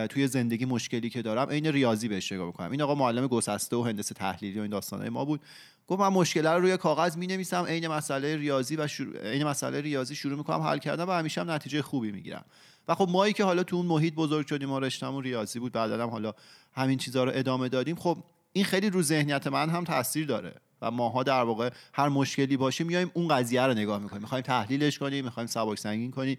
توی 0.08 0.26
زندگی 0.26 0.64
مشکلی 0.64 1.10
که 1.10 1.22
دارم 1.22 1.48
عین 1.48 1.66
ریاضی 1.66 2.08
بهش 2.08 2.32
نگاه 2.32 2.46
می‌کنم. 2.46 2.70
این 2.70 2.82
آقا 2.82 2.94
معلم 2.94 3.26
گسسته 3.26 3.76
و 3.76 3.82
هندسه 3.82 4.14
تحلیلی 4.14 4.58
و 4.58 4.62
این 4.62 4.70
داستانهای 4.70 5.08
ما 5.08 5.24
بود. 5.24 5.40
گفت 5.88 6.00
من 6.00 6.08
مشکل 6.08 6.46
رو 6.46 6.60
روی 6.60 6.76
کاغذ 6.76 7.16
می 7.16 7.26
نویسم 7.26 7.64
عین 7.64 7.88
مسئله 7.88 8.36
ریاضی 8.36 8.76
و 8.76 8.86
شروع 8.86 9.30
عین 9.30 9.44
مسئله 9.44 9.80
ریاضی 9.80 10.14
شروع 10.14 10.38
می‌کنم 10.38 10.60
حل 10.60 10.78
کردن 10.78 11.04
و 11.04 11.12
همیشه 11.12 11.40
هم 11.40 11.50
نتیجه 11.50 11.82
خوبی 11.82 12.12
می‌گیرم. 12.12 12.44
و 12.88 12.94
خب 12.94 13.08
مایی 13.10 13.32
که 13.32 13.44
حالا 13.44 13.62
تو 13.62 13.76
اون 13.76 13.86
محیط 13.86 14.14
بزرگ 14.14 14.46
شدیم 14.46 14.72
و 14.72 14.80
رشتهمون 14.80 15.22
ریاضی 15.22 15.58
بود 15.58 15.72
بعدا 15.72 16.02
هم 16.02 16.10
حالا 16.10 16.32
همین 16.74 16.98
چیزها 16.98 17.24
رو 17.24 17.32
ادامه 17.34 17.68
دادیم. 17.68 17.96
خب 17.96 18.18
این 18.56 18.64
خیلی 18.64 18.90
رو 18.90 19.02
ذهنیت 19.02 19.46
من 19.46 19.70
هم 19.70 19.84
تاثیر 19.84 20.26
داره. 20.26 20.54
و 20.82 20.90
ماها 20.90 21.22
در 21.22 21.42
واقع 21.42 21.70
هر 21.92 22.08
مشکلی 22.08 22.56
باشه 22.56 22.84
میایم 22.84 23.10
اون 23.14 23.28
قضیه 23.28 23.62
رو 23.62 23.74
نگاه 23.74 23.98
می‌کنیم. 23.98 24.22
می‌خوایم 24.22 24.44
تحلیلش 24.44 24.98
کنیم 24.98 25.24
می‌خوایم 25.24 25.46
سبک 25.46 25.78
سنگین 25.78 26.10
کنیم. 26.10 26.36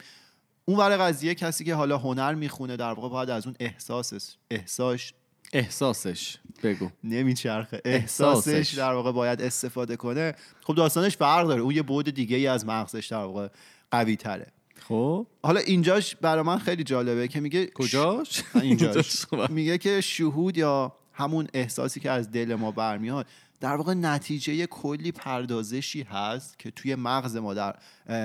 اون 0.65 0.77
ور 0.77 0.97
قضیه 0.97 1.35
کسی 1.35 1.63
که 1.63 1.75
حالا 1.75 1.97
هنر 1.97 2.33
می‌خونه 2.33 2.75
در 2.75 2.91
واقع 2.91 3.09
باید 3.09 3.29
از 3.29 3.45
اون 3.45 3.55
احساسش 3.59 4.35
احساس 4.51 5.11
احساسش. 5.53 6.37
بگو. 6.63 6.89
نمیچرخه. 7.03 7.81
احساسش. 7.85 8.53
احساسش 8.53 8.73
در 8.73 8.93
واقع 8.93 9.11
باید 9.11 9.41
استفاده 9.41 9.95
کنه. 9.95 10.35
خب 10.63 10.75
داستانش 10.75 11.17
فرق 11.17 11.47
داره. 11.47 11.61
اون 11.61 11.75
یه 11.75 11.83
بعد 11.83 12.11
دیگه 12.11 12.37
ای 12.37 12.47
از 12.47 12.65
مغزش 12.65 13.07
در 13.07 13.17
واقع 13.17 13.47
قوی 13.91 14.15
تره 14.15 14.51
خب. 14.87 15.27
حالا 15.43 15.59
اینجاش 15.59 16.15
برای 16.15 16.43
من 16.43 16.57
خیلی 16.59 16.83
جالبه 16.83 17.27
که 17.27 17.39
میگه 17.39 17.67
کجاش؟ 17.67 18.43
اینجاش. 18.55 19.25
میگه 19.49 19.77
که 19.77 20.01
شهود 20.01 20.57
یا 20.57 20.93
همون 21.17 21.47
احساسی 21.53 21.99
که 21.99 22.11
از 22.11 22.31
دل 22.31 22.55
ما 22.55 22.71
برمیاد. 22.71 23.25
در 23.59 23.75
واقع 23.75 23.93
نتیجه 23.93 24.65
کلی 24.65 25.11
پردازشی 25.11 26.01
هست 26.01 26.59
که 26.59 26.71
توی 26.71 26.95
مغز 26.95 27.35
ما 27.35 27.53
در 27.53 27.75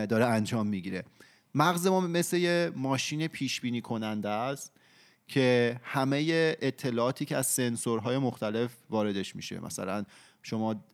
داره 0.06 0.26
انجام 0.26 0.66
می‌گیره. 0.66 1.04
مغز 1.54 1.86
ما 1.86 2.00
مثل 2.00 2.36
یه 2.36 2.72
ماشین 2.76 3.26
پیش 3.26 3.60
بینی 3.60 3.80
کننده 3.80 4.28
است 4.28 4.72
که 5.28 5.80
همه 5.84 6.26
اطلاعاتی 6.62 7.24
که 7.24 7.36
از 7.36 7.46
سنسورهای 7.46 8.18
مختلف 8.18 8.70
واردش 8.90 9.36
میشه. 9.36 9.60
مثلا 9.60 10.04
شما 10.42 10.84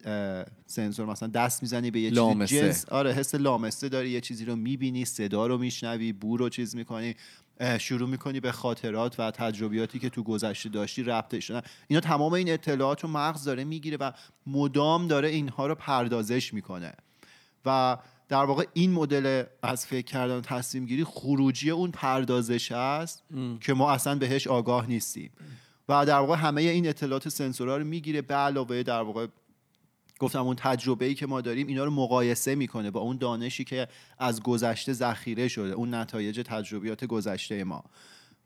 سنسور 0.66 1.06
مثلا 1.06 1.28
دست 1.28 1.62
می‌زنی 1.62 1.90
به 1.90 2.00
یه 2.00 2.10
چیزی. 2.10 2.60
جنس. 2.60 2.88
آره 2.88 3.12
حس 3.12 3.34
لامسه 3.34 3.88
داری 3.88 4.10
یه 4.10 4.20
چیزی 4.20 4.44
رو 4.44 4.56
می‌بینی 4.56 5.04
صدا 5.04 5.46
رو 5.46 5.58
میشنوی 5.58 6.12
بو 6.12 6.36
رو 6.36 6.48
چیز 6.48 6.76
می‌کنی 6.76 7.14
شروع 7.78 8.08
می‌کنی 8.08 8.40
به 8.40 8.52
خاطرات 8.52 9.20
و 9.20 9.30
تجربیاتی 9.30 9.98
که 9.98 10.08
تو 10.10 10.22
گذشته 10.22 10.68
داشتی 10.68 11.02
ربطش 11.02 11.44
شدن 11.44 11.62
اینا 11.88 12.00
تمام 12.00 12.32
این 12.32 12.52
اطلاعات 12.52 13.00
رو 13.00 13.08
مغز 13.08 13.44
داره 13.44 13.64
می‌گیره 13.64 13.96
و 13.96 14.12
مدام 14.46 15.08
داره 15.08 15.28
اینها 15.28 15.66
رو 15.66 15.74
پردازش 15.74 16.54
می‌کنه. 16.54 16.92
و 17.64 17.98
در 18.28 18.44
واقع 18.44 18.66
این 18.72 18.92
مدل 18.92 19.42
از 19.62 19.86
فکر 19.86 20.06
کردن 20.06 20.36
و 20.36 20.40
تصمیم 20.40 20.86
گیری 20.86 21.04
خروجی 21.04 21.70
اون 21.70 21.90
پردازش 21.90 22.72
است 22.72 23.22
که 23.60 23.74
ما 23.74 23.90
اصلا 23.92 24.14
بهش 24.14 24.46
آگاه 24.46 24.86
نیستیم. 24.86 25.30
و 25.88 26.06
در 26.06 26.18
واقع 26.18 26.36
همه 26.36 26.62
این 26.62 26.88
اطلاعات 26.88 27.28
سنسورها 27.28 27.76
رو 27.76 27.84
می‌گیره. 27.84 28.22
به 28.22 28.34
علاوه 28.34 28.82
در 28.82 29.02
واقع 29.02 29.26
گفتم 30.18 30.42
اون 30.42 30.56
تجربه 30.56 31.04
ای 31.04 31.14
که 31.14 31.26
ما 31.26 31.40
داریم 31.40 31.66
اینا 31.66 31.84
رو 31.84 31.90
مقایسه 31.90 32.54
می‌کنه 32.54 32.90
با 32.90 33.00
اون 33.00 33.16
دانشی 33.16 33.64
که 33.64 33.88
از 34.18 34.42
گذشته 34.42 34.92
ذخیره 34.92 35.48
شده 35.48 35.72
اون 35.72 35.94
نتایج 35.94 36.40
تجربیات 36.46 37.04
گذشته 37.04 37.64
ما. 37.64 37.84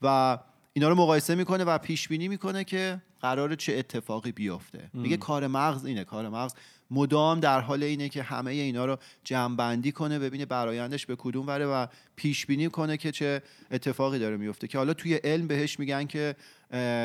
و 0.03 0.39
اینا 0.73 0.89
رو 0.89 0.95
مقایسه 0.95 1.35
می‌کنه 1.35 1.65
و 1.65 1.79
پیش 1.79 2.09
بینی 2.09 2.29
می‌کنه 2.29 2.65
که 2.65 3.03
قرار 3.21 3.55
چه 3.55 3.73
اتفاقی 3.79 4.33
بیفته. 4.33 4.91
میگه 4.93 5.17
کار 5.17 5.47
مغز 5.47 5.85
اینه 5.85 6.05
کار 6.05 6.29
مغز 6.29 6.53
مدام 6.91 7.41
در 7.41 7.61
حال 7.61 7.83
اینه 7.83 8.09
که 8.09 8.23
همه 8.23 8.51
اینا 8.51 8.85
رو 8.85 8.97
جمعبندی 9.25 9.93
کنه 9.93 10.19
ببینه 10.19 10.47
برایندش 10.47 11.07
به 11.07 11.17
کدوم 11.17 11.47
وره 11.47 11.67
و 11.67 11.87
پیش 12.17 12.47
بینی 12.47 12.69
کنه 12.69 12.97
که 12.97 13.13
چه 13.13 13.43
اتفاقی 13.71 14.19
داره 14.19 14.37
میفته. 14.37 14.69
که 14.69 14.79
حالا 14.79 14.95
توی 14.95 15.15
علم 15.15 15.47
بهش 15.47 15.79
میگن 15.79 16.07
که 16.07 16.35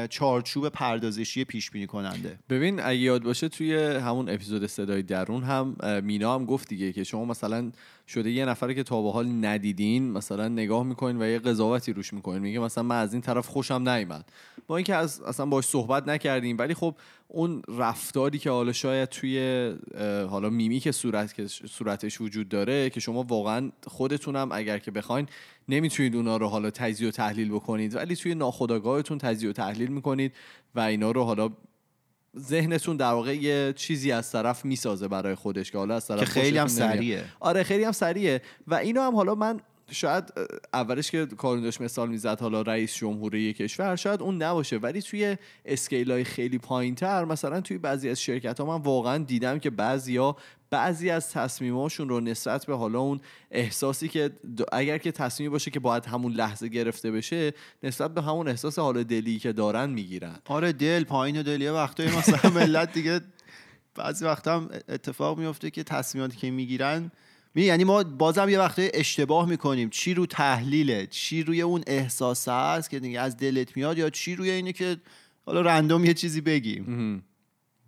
چارچوب 0.10 0.70
پردازشی 0.70 1.44
پیش 1.44 1.72
بینی 1.72 1.88
کننده. 1.88 2.40
ببین 2.50 2.80
اگه 2.80 3.00
یاد 3.00 3.24
باشه 3.24 3.50
توی 3.50 3.76
همون 3.76 4.30
اپیزود 4.30 4.66
صدای 4.66 5.02
درون 5.02 5.44
هم 5.44 5.76
مینا 6.04 6.36
هم 6.36 6.46
گفت 6.46 6.70
دیگه 6.70 6.94
که 6.94 7.04
شما 7.04 7.26
مثلا 7.26 7.72
شده 8.08 8.32
یه 8.32 8.46
نفره 8.46 8.74
که 8.74 8.84
تا 8.84 9.02
به 9.02 9.12
حال 9.12 9.46
ندیدین 9.46 10.12
مثلا 10.12 10.48
نگاه 10.48 10.84
می‌کنین 10.84 11.22
و 11.22 11.26
یه 11.26 11.40
قضاوتی 11.40 11.94
روش 11.94 12.14
می‌کنین. 12.14 12.42
میگه 12.42 12.60
مثلا 12.60 12.84
من 12.84 13.00
از 13.00 13.14
این 13.14 13.22
طرف 13.22 13.48
خوشم 13.48 13.90
نیومد. 13.90 14.26
با 14.68 14.78
اینکه 14.78 14.96
از 14.96 15.22
اصلا 15.22 15.46
باش 15.46 15.66
صحبت 15.66 16.08
نکردیم 16.08 16.58
ولی 16.58 16.74
خب 16.74 16.96
اون 17.28 17.62
رفتاری 17.68 18.40
که 18.40 18.50
حالا 18.50 18.74
شاید 18.74 19.10
توی 19.10 19.76
حالا 20.30 20.50
میمی 20.50 20.80
که 20.80 20.92
صورت 20.92 21.34
که 21.34 21.48
صورتش 21.48 22.22
وجود 22.22 22.50
داره 22.50 22.90
که 22.90 23.00
شما 23.00 23.24
واقعا 23.24 23.72
خودتونم 23.88 24.50
اگر 24.52 24.80
که 24.80 24.92
بخواین 24.92 25.28
نمی‌تونید 25.70 26.16
اونا 26.16 26.38
رو 26.38 26.48
حالا 26.48 26.72
تجزیه 26.72 27.08
و 27.08 27.12
تحلیل 27.12 27.52
بکنید 27.52 27.96
ولی 27.96 28.16
توی 28.16 28.36
ناخودآگاهتون 28.36 29.18
تجزیه 29.18 29.50
و 29.50 29.54
تحلیل 29.54 29.92
می‌کنید 29.92 30.34
و 30.76 30.80
اینا 30.80 31.12
رو 31.12 31.24
حالا 31.24 31.50
ذهنتون 32.38 32.98
در 32.98 33.12
واقع 33.12 33.36
یه 33.36 33.74
چیزی 33.76 34.12
از 34.12 34.32
طرف 34.32 34.66
می‌سازه 34.66 35.08
برای 35.08 35.36
خودش 35.36 35.72
که 35.72 35.78
حالا 35.78 35.96
از 35.96 36.08
طرف 36.08 36.20
که 36.20 36.26
خیلی 36.26 36.58
هم. 36.58 36.68
سریعه 36.68 37.24
آره 37.40 37.64
خیلی 37.64 37.84
هم 37.84 37.92
سریعه 37.92 38.42
و 38.68 38.76
اینو 38.76 39.02
هم 39.02 39.16
حالا 39.16 39.36
من 39.36 39.60
شاید 39.92 40.34
اولش 40.74 41.12
که 41.12 41.26
کارون 41.26 41.64
داشت 41.64 41.82
مثال 41.82 42.10
می‌زد 42.10 42.42
حالا 42.42 42.62
رئیس 42.62 42.96
جمهوری 42.96 43.54
کشور 43.54 43.96
شاید 43.96 44.22
اون 44.22 44.44
نباشه. 44.44 44.78
ولی 44.78 45.02
توی 45.02 45.38
اسکیل 45.66 46.12
های 46.12 46.24
خیلی 46.24 46.58
پایین 46.58 46.96
تر 46.96 47.26
مثلا 47.26 47.62
توی 47.62 47.78
بعضی 47.78 48.10
از 48.10 48.22
شرکت 48.22 48.60
ها 48.60 48.66
من 48.66 48.84
واقعا 48.84 49.18
دیدم 49.18 49.60
که 49.60 49.70
بعضیا 49.70 50.36
بعضی 50.70 51.10
از 51.10 51.32
تصمیماشون 51.32 52.10
رو 52.10 52.20
نسبت 52.20 52.66
به 52.66 52.76
حالا 52.76 53.00
اون 53.00 53.22
احساسی 53.52 54.08
که 54.08 54.32
اگر 54.72 54.98
که 54.98 55.12
تصمیمی 55.12 55.50
باشه 55.50 55.72
که 55.72 55.80
باید 55.80 56.06
همون 56.06 56.34
لحظه 56.34 56.68
گرفته 56.68 57.12
بشه 57.12 57.54
نسبت 57.84 58.14
به 58.14 58.22
همون 58.22 58.48
احساس 58.48 58.80
حال 58.80 59.04
دلی 59.04 59.40
که 59.40 59.54
دارن 59.54 59.90
می‌گیرن. 59.90 60.36
آره 60.46 60.72
دل 60.72 61.04
پایین 61.04 61.40
و 61.40 61.44
دل 61.44 61.62
یه 61.62 61.72
وقتایی 61.72 62.10
مثلا 62.10 62.52
ملت 62.52 62.94
دیگه 62.94 63.22
بعضی 63.96 64.26
وقتا 64.26 64.56
هم 64.56 64.70
اتفاق 64.90 65.40
میفته 65.40 65.72
که 65.72 65.84
تصمیماتی 65.84 66.38
که 66.38 66.52
می‌گیرن 66.52 67.12
می 67.56 67.62
یعنی 67.64 67.84
ما 67.84 68.04
بازم 68.04 68.50
یه 68.50 68.60
وقتایی 68.60 68.92
اشتباه 68.94 69.50
می‌کنیم 69.50 69.90
چی 69.90 70.14
رو 70.14 70.26
تحلیله 70.26 71.08
چی 71.08 71.44
روی 71.44 71.62
اون 71.62 71.84
احساس 71.88 72.48
هست 72.48 72.90
که 72.90 73.00
دیگه 73.00 73.20
از 73.20 73.38
دلت 73.38 73.78
میاد 73.78 73.98
یا 73.98 74.10
چی 74.10 74.36
روی 74.36 74.50
اینه 74.50 74.74
که 74.74 74.98
حالا 75.46 75.62
رندوم 75.62 76.06
یه 76.06 76.14
چیزی 76.14 76.42
بگیم 76.42 77.24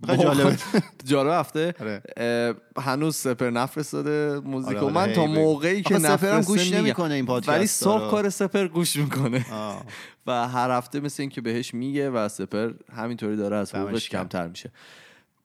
جالبه 0.08 0.58
جالب 1.06 1.32
هفته 1.32 1.74
آره. 1.80 2.56
هنوز 2.78 3.16
سپر 3.16 3.50
نفرستاده 3.50 4.40
موزیک 4.40 4.78
و 4.82 4.86
آره، 4.86 4.94
من 4.94 5.14
تا. 5.14 5.26
موقعی 5.26 5.82
که 5.82 6.00
سپرم 6.00 6.42
گوش. 6.42 6.74
نمی‌کنه 6.74 7.14
این 7.14 7.26
پادکست 7.26 7.50
ولی. 7.50 7.68
صبح 7.68 8.12
کار 8.12 8.30
سپر 8.30 8.68
گوش 8.68 8.96
می‌کنه. 8.96 9.46
و 10.28 10.48
هر 10.48 10.72
هفته 10.72 11.00
مثل 11.00 11.24
این 11.24 11.30
که 11.30 11.42
بهش 11.42 11.74
میگه 11.74 12.10
و 12.10 12.30
سپر 12.30 12.72
همینطوری 12.94 13.36
داره 13.36 13.56
از 13.56 13.76
حقوقش. 13.76 14.10
کمتر 14.10 14.48
میشه 14.48 14.72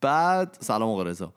بعد 0.01 0.57
سلام 0.61 0.89
آقا 0.89 1.03
رضا 1.03 1.33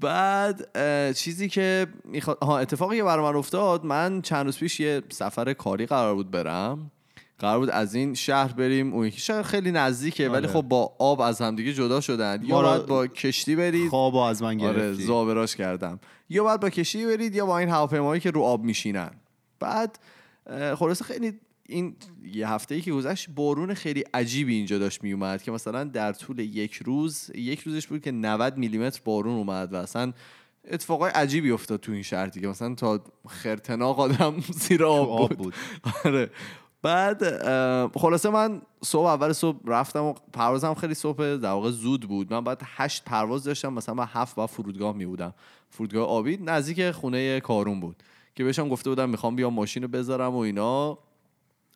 بعد 0.00 0.78
چیزی 1.12 1.48
که 1.48 1.86
می‌خواد 2.04 2.38
ها 2.42 2.58
اتفاقی 2.58 2.96
که 2.96 3.04
برای 3.04 3.24
من 3.24 3.36
افتاد 3.36 3.84
من 3.84 4.22
چند 4.22 4.44
روز 4.46 4.58
پیش 4.58 4.80
یه 4.80 5.02
سفر 5.08 5.52
کاری 5.52 5.86
قرار 5.86 6.14
بود 6.14 6.30
برم. 6.30 6.90
قرار 7.38 7.58
بود 7.58 7.70
از 7.70 7.94
این 7.94 8.14
شهر 8.14 8.52
بریم 8.52 8.94
اون 8.94 9.06
یکی 9.06 9.20
شهر 9.20 9.42
خیلی 9.42 9.72
نزدیکه 9.72 10.28
ولی 10.28 10.46
آره. 10.46 10.48
خب 10.48 10.62
با 10.62 10.92
آب 10.98 11.20
از 11.20 11.40
همدیگه 11.40 11.72
جدا 11.72 12.00
شدن. 12.00 12.40
یا 12.44 12.62
باید 12.62 12.86
با 12.86 13.06
کشتی 13.06 13.56
برید. 13.56 13.90
خواب 13.90 14.16
از 14.16 14.42
من 14.42 14.60
آره 14.60 14.72
گرفتی 14.72 15.04
زابراش 15.04 15.56
کردم. 15.56 16.00
یا 16.30 16.44
باید 16.44 16.60
با 16.60 16.70
کشتی 16.70 17.06
برید 17.06 17.34
یا 17.34 17.46
با 17.46 17.58
این 17.58 17.68
هواپیمایی 17.68 18.20
که 18.20 18.30
رو 18.30 18.42
آب 18.42 18.64
میشینن. 18.64 19.10
بعد 19.60 19.98
خلاصه 20.78 21.04
خیلی 21.04 21.40
این 21.70 21.96
یه 22.24 22.48
هفته 22.48 22.74
ای 22.74 22.80
که 22.80 22.92
گذشت 22.92 23.30
بارون 23.30 23.74
خیلی 23.74 24.04
عجیبی 24.14 24.54
اینجا 24.54 24.78
داشت 24.78 25.02
میومد 25.02 25.42
که 25.42 25.50
مثلا 25.50 25.84
در 25.84 26.12
طول 26.12 26.38
یک 26.38 26.74
روز 26.74 27.30
یک 27.34 27.60
روزش 27.60 27.86
بود 27.86 28.02
که 28.02 28.12
90 28.12 28.56
میلیمتر 28.56 29.00
بارون 29.04 29.36
اومد 29.36 29.72
و 29.72 29.76
اصلا 29.76 30.12
اتفاقای 30.68 31.10
عجیبی 31.10 31.50
افتاد 31.50 31.80
تو 31.80 31.92
این 31.92 32.02
شهر 32.02 32.26
دیگه. 32.26 32.48
مثلا 32.48 32.74
تا 32.74 33.00
خرتناق 33.28 34.00
آدم 34.00 34.40
زیر 34.68 34.84
آب, 34.84 35.10
آب 35.10 35.30
بود. 35.30 35.54
آره. 36.04 36.30
بعد 36.82 37.22
خلاصه 37.98 38.30
من 38.30 38.62
صبح 38.84 39.06
اول 39.06 39.32
صبح 39.32 39.58
رفتم 39.66 40.04
و 40.04 40.14
پروازم 40.32 40.74
خیلی 40.74 40.94
صبح 40.94 41.36
در 41.36 41.50
واقع 41.50 41.70
زود 41.70 42.08
بود. 42.08 42.32
من 42.32 42.44
بعد 42.44 42.62
هشت 42.64 43.04
پرواز 43.04 43.44
داشتم 43.44 43.72
مثلا 43.72 43.94
من 43.94 44.06
هفت 44.08 44.36
با 44.36 44.46
فرودگاه 44.46 44.96
می 44.96 45.06
بودم 45.06 45.34
فرودگاه 45.70 46.08
آبی 46.08 46.36
نزدیک 46.36 46.90
خونه 46.90 47.40
کارون 47.40 47.80
بود 47.80 48.02
که 48.34 48.44
بهشم 48.44 48.68
گفته 48.68 48.90
بودم 48.90 49.10
می‌خوام 49.10 49.36
بیام 49.36 49.54
ماشین 49.54 49.82
رو 49.82 49.88
بذارم 49.88 50.34
و 50.34 50.38
اینا. 50.38 50.98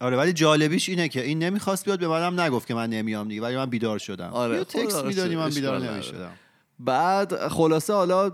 آره 0.00 0.16
ولی 0.16 0.32
جالبیش 0.32 0.88
اینه 0.88 1.08
که 1.08 1.24
این 1.24 1.38
نمی‌خواست 1.38 1.84
بیاد 1.84 2.00
به 2.00 2.08
منم 2.08 2.40
نگفت 2.40 2.66
که 2.66 2.74
من 2.74 2.90
نمیام 2.90 3.28
دیگه 3.28 3.42
ولی 3.42 3.56
من 3.56 3.66
بیدار 3.66 3.98
شدم. 3.98 4.30
آره، 4.32 4.56
یه 4.56 4.64
تکست 4.64 5.04
می‌دادی 5.04 5.36
من 5.36 5.50
بیدار. 5.50 5.78
نمی‌شدم. 5.78 6.30
بعد 6.78 7.48
خلاصه 7.48 7.92
حالا 7.92 8.32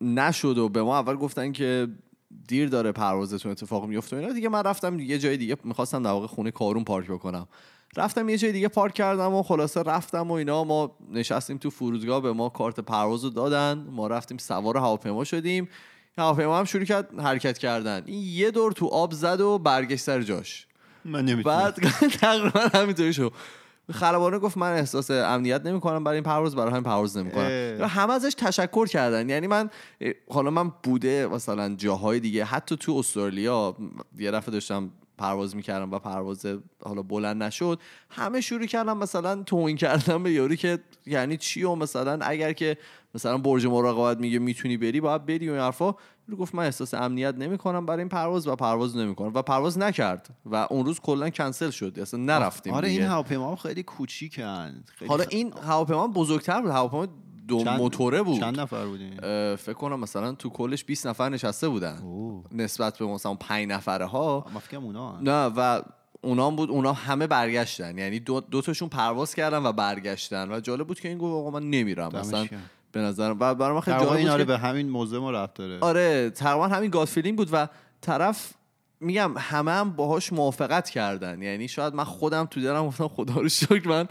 نشد 0.00 0.58
و 0.58 0.68
به 0.68 0.82
ما 0.82 0.98
اول 0.98 1.16
گفتن 1.16 1.52
که 1.52 1.88
دیر 2.48 2.68
داره 2.68 2.92
پروازتون 2.92 3.52
اتفاق 3.52 3.86
میفته 3.86 4.16
اینا. 4.16 4.32
دیگه 4.32 4.48
من 4.48 4.62
رفتم 4.62 5.00
یه 5.00 5.18
جای 5.18 5.36
دیگه 5.36 5.56
می‌خواستم 5.64 6.02
در 6.02 6.10
واقع 6.10 6.26
خونه 6.26 6.50
کارون 6.50 6.84
پارک 6.84 7.06
بکنم. 7.06 7.48
رفتم 7.96 8.28
یه 8.28 8.38
جای 8.38 8.52
دیگه 8.52 8.68
پارک 8.68 8.94
کردم 8.94 9.34
و 9.34 9.42
خلاصه 9.42 9.82
رفتم 9.82 10.30
و 10.30 10.32
اینا. 10.32 10.64
ما 10.64 10.96
نشستیم 11.12 11.58
تو 11.58 11.70
فرودگاه 11.70 12.22
به 12.22 12.32
ما 12.32 12.48
کارت 12.48 12.80
پرواز 12.80 13.24
رو 13.24 13.30
دادن. 13.30 13.86
ما 13.90 14.06
رفتیم 14.06 14.38
سوار 14.38 14.76
هواپیما 14.76 15.24
شدیم. 15.24 15.68
هواپیما 16.18 16.58
هم 16.58 16.64
شروع 16.64 16.84
کرد 16.84 17.20
حرکت 17.20 17.58
کردن. 17.58 18.02
این 18.06 18.22
یه 18.22 18.50
دور 18.50 18.72
تو 18.72 18.86
آب 18.86 19.12
زد 19.12 19.40
و 19.40 19.58
برگشت 19.58 20.02
سر 20.02 20.22
جاش. 20.22 20.66
من 21.04 21.24
نمی‌تونم. 21.24 21.56
بعد 21.56 21.74
تقریبا 22.20 22.60
همینطوری 22.74 23.12
شد. 23.12 23.32
خلبانه 23.92 24.38
گفت 24.38 24.56
من 24.56 24.72
احساس 24.72 25.10
امنیت 25.10 25.66
نمی‌کنم 25.66 26.04
برای 26.04 26.16
این 26.16 26.24
پرواز 26.24 26.56
برای 26.56 26.70
همین 26.70 26.82
پرواز 26.82 27.16
نمی‌کنم. 27.16 27.76
و 27.80 27.88
همه 27.88 28.12
ازش 28.12 28.34
تشکر 28.36 28.86
کردن. 28.86 29.28
یعنی 29.28 29.46
من 29.46 29.70
حالا 30.30 30.50
من 30.50 30.72
بوده 30.82 31.26
مثلا 31.26 31.74
جاهای 31.74 32.20
دیگه. 32.20 32.44
حتی 32.44 32.76
تو 32.76 32.92
استرالیا 32.92 33.76
یه 34.18 34.30
دفعه 34.30 34.52
داشتم 34.52 34.90
پرواز 35.20 35.56
می‌کردم 35.56 35.92
و 35.92 35.98
پرواز 35.98 36.46
حالا 36.84 37.02
بلند 37.02 37.42
نشد 37.42 37.78
همه 38.10 38.40
شروع 38.40 38.66
کردم 38.66 38.98
مثلا 38.98 39.42
توهین 39.42 39.76
کردن 39.76 40.22
به 40.22 40.32
یارو 40.32 40.54
که 40.54 40.78
یعنی 41.06 41.36
چی 41.36 41.62
و 41.62 41.74
مثلا 41.74 42.18
اگر 42.22 42.52
که 42.52 42.76
مثلا 43.14 43.38
برج 43.38 43.66
مراقبت 43.66 44.18
میگه 44.20 44.38
می‌تونی 44.38 44.76
بری 44.76 45.00
باید 45.00 45.26
بری 45.26 45.48
و 45.48 45.52
این 45.52 45.60
حرفا. 45.60 45.94
گفت 46.38 46.54
من 46.54 46.64
احساس 46.64 46.94
امنیت 46.94 47.34
نمی‌کنم 47.34 47.86
برای 47.86 47.98
این 47.98 48.08
پرواز 48.08 48.46
و 48.46 48.56
پرواز 48.56 48.96
نمی‌کنم. 48.96 49.32
و 49.34 49.42
پرواز 49.42 49.78
نکرد 49.78 50.28
و 50.46 50.66
اون 50.70 50.86
روز 50.86 51.00
کلا 51.00 51.30
کنسل 51.30 51.70
شد. 51.70 51.98
اصلا 52.02 52.20
نرفتیم 52.20 52.72
آره 52.72 52.88
دیگه. 52.88 53.00
این 53.00 53.10
هواپیما 53.10 53.56
خیلی 53.56 53.82
کوچیکن. 53.82 54.84
خیلی 54.86 55.08
حالا 55.08 55.24
این 55.24 55.52
هواپیما 55.62 56.08
بزرگتر 56.08 56.60
بود. 56.60 56.70
هواپیما 56.70 57.06
دو 57.58 57.64
چند- 57.64 57.80
موتوره 57.80 58.22
بود. 58.22 58.40
چند 58.40 58.60
نفر 58.60 58.86
بودین؟ 58.86 59.16
فکر 59.56 59.72
کنم 59.72 60.00
مثلا 60.00 60.32
تو 60.32 60.50
کلش 60.50 60.84
20 60.84 61.06
نفر 61.06 61.28
نشسته 61.28 61.68
بودن. 61.68 61.98
اوه. 62.02 62.44
نسبت 62.52 62.98
به 62.98 63.06
مثلا 63.06 63.34
5 63.34 63.68
نفره 63.68 64.04
ها 64.06 64.46
ما 64.54 64.78
اونا 64.78 65.12
هن. 65.12 65.22
نه 65.28 65.44
و 65.56 65.80
اونام 66.22 66.56
بود 66.56 66.70
اونا 66.70 66.92
همه 66.92 67.26
برگشتن. 67.26 67.98
یعنی 67.98 68.20
دو, 68.20 68.40
دو 68.40 68.62
تاشون 68.62 68.88
پرواز 68.88 69.34
کردن 69.34 69.58
و 69.66 69.72
برگشتن. 69.72 70.52
و 70.52 70.60
جالب 70.60 70.86
بود 70.86 71.00
که 71.00 71.08
این 71.08 71.18
گفت 71.18 71.34
آقا 71.34 71.50
من 71.60 71.70
نمیرم. 71.70 72.10
مثلا. 72.14 72.46
به 72.92 73.00
نظرم. 73.00 73.36
و 73.40 73.54
برای 73.54 73.74
من 73.74 73.80
خیلی 73.80 73.98
جالب 73.98 74.12
این 74.12 74.28
آره 74.28 74.42
که- 74.42 74.46
به 74.48 74.58
همین 74.58 74.88
موضوع 74.88 75.20
ما 75.20 75.30
رفت 75.30 75.54
داره. 75.54 75.78
آره 75.80 76.30
تقریبا 76.30 76.68
همین 76.68 76.90
گاد 76.90 77.08
فیلینگ 77.08 77.36
بود 77.38 77.48
و 77.52 77.68
طرف 78.00 78.52
میگم 79.00 79.34
همه 79.38 79.70
هم 79.70 79.90
باهاش 79.90 80.32
موافقت 80.32 80.90
کردن. 80.90 81.42
یعنی 81.42 81.68
شاید 81.68 81.94
من 81.94 82.04
خودم 82.04 82.44
تو 82.50 82.60
دلم 82.60 82.86
گفتم 82.86 83.08
خدا 83.08 83.34
رو 83.34 83.48
شکر 83.48 83.88
من 83.88 84.08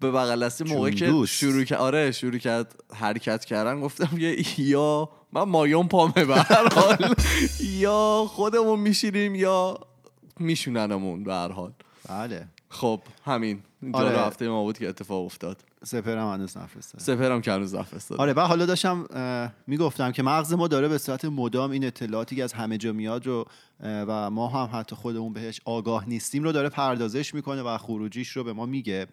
به 0.00 0.10
بغل 0.10 0.44
دستی 0.46 0.64
موقعی 0.64 0.94
که. 0.94 1.26
شروع 1.26 1.64
کرد 1.64 1.78
آره 1.80 2.12
شروع 2.12 2.38
کرد 2.38 2.74
حرکت 2.94 3.44
کردن 3.44 3.80
گفتم 3.80 4.18
یه 4.18 4.60
یا 4.60 5.08
من 5.32 5.42
مایون 5.42 5.88
پامه 5.88 6.24
به 6.24 6.36
هر 6.36 6.68
حال. 6.74 7.14
یا 7.84 8.24
خودمون 8.28 8.80
میشینیم 8.80 9.34
یا 9.34 9.78
میشوننمون 10.40 11.24
به 11.24 11.34
هر 11.34 11.52
حال. 11.52 11.72
بله. 12.08 12.48
خب 12.68 13.00
همین. 13.24 13.62
آره. 13.92 14.18
هفته 14.18 14.48
ما 14.48 14.62
بود 14.62 14.78
که 14.78 14.88
اتفاق 14.88 15.24
افتاد. 15.24 15.64
سپرم 15.84 16.32
هنوز 16.32 16.56
نفرستاد 16.56 17.00
سپرم 17.00 17.40
که 17.40 17.52
هنوز 17.52 17.74
نفرستاد 17.74 18.20
آره 18.20 18.32
و 18.32 18.40
حالا 18.40 18.66
داشتم 18.66 19.06
می‌گفتم 19.66 20.12
که 20.12 20.22
مغز 20.22 20.52
ما 20.52 20.68
داره 20.68 20.88
به 20.88 20.98
صورت 20.98 21.24
مدام 21.24 21.70
این 21.70 21.84
اطلاعاتی 21.84 22.36
که 22.36 22.44
از 22.44 22.52
همه 22.52 22.78
جا 22.78 22.92
میاد 22.92 23.26
رو 23.26 23.46
و 23.82 24.30
ما 24.30 24.48
هم 24.48 24.80
حتی 24.80 24.96
خودمون 24.96 25.32
بهش 25.32 25.60
آگاه 25.64 26.08
نیستیم 26.08 26.42
رو 26.42 26.52
داره 26.52 26.68
پردازش 26.68 27.34
می‌کنه 27.34 27.62
و 27.62 27.78
خروجیش 27.78 28.28
رو 28.28 28.44
به 28.44 28.52
ما 28.52 28.66
میگه. 28.66 29.06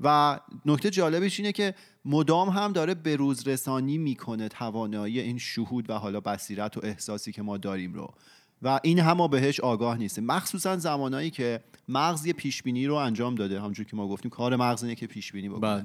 و 0.00 0.40
نکته 0.66 0.90
جالبش 0.90 1.40
اینه 1.40 1.52
که 1.52 1.74
مدام 2.04 2.48
هم 2.48 2.72
داره 2.72 2.94
به 2.94 3.16
روز 3.16 3.48
رسانی 3.48 3.98
می‌کنه 3.98 4.48
توانایی 4.48 5.20
این 5.20 5.38
شهود 5.38 5.90
و 5.90 5.94
حالا 5.94 6.20
بصیرت 6.20 6.76
و 6.76 6.80
احساسی 6.82 7.32
که 7.32 7.42
ما 7.42 7.56
داریم 7.56 7.94
رو. 7.94 8.14
و 8.62 8.80
این 8.82 8.98
هم 8.98 9.12
ما 9.12 9.28
بهش 9.28 9.60
آگاه 9.60 9.98
نیستیم 9.98 10.24
مخصوصا 10.24 10.76
زمانایی 10.76 11.30
که 11.30 11.60
مغز 11.88 12.26
یه 12.26 12.32
پیش 12.32 12.62
بینی 12.62 12.86
رو 12.86 12.94
انجام 12.94 13.34
داده. 13.34 13.60
همونجور 13.60 13.86
که 13.86 13.96
ما 13.96 14.08
گفتیم 14.08 14.30
کار 14.30 14.56
مغز 14.56 14.82
اینه 14.82 14.94
که 14.94 15.06
پیش 15.06 15.32
بینی 15.32 15.48
بکنه. 15.48 15.60
بله. 15.60 15.84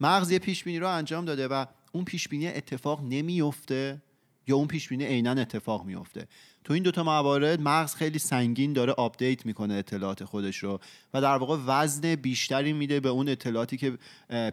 مغز 0.00 0.30
یه 0.30 0.38
پیش 0.38 0.64
بینی 0.64 0.78
رو 0.78 0.88
انجام 0.88 1.24
داده 1.24 1.48
و 1.48 1.66
اون 1.92 2.04
پیش 2.04 2.28
بینی 2.28 2.46
اتفاق 2.46 3.00
نمیفته 3.02 4.02
یا 4.46 4.56
اون 4.56 4.66
پیش 4.66 4.88
بینی 4.88 5.04
عینا 5.04 5.30
اتفاق 5.30 5.84
میفته 5.84 6.26
تو 6.64 6.74
این 6.74 6.82
دوتا 6.82 7.02
موارد 7.02 7.60
مغز 7.60 7.94
خیلی 7.94 8.18
سنگین 8.18 8.72
داره 8.72 8.92
update 8.92 9.46
می‌کنه 9.46 9.74
اطلاعات 9.74 10.24
خودش 10.24 10.56
رو 10.56 10.80
و 11.14 11.20
در 11.20 11.36
واقع 11.36 11.56
وزن 11.66 12.14
بیشتری 12.14 12.72
میده 12.72 13.00
به 13.00 13.08
اون 13.08 13.28
اطلاعاتی 13.28 13.76
که 13.76 13.98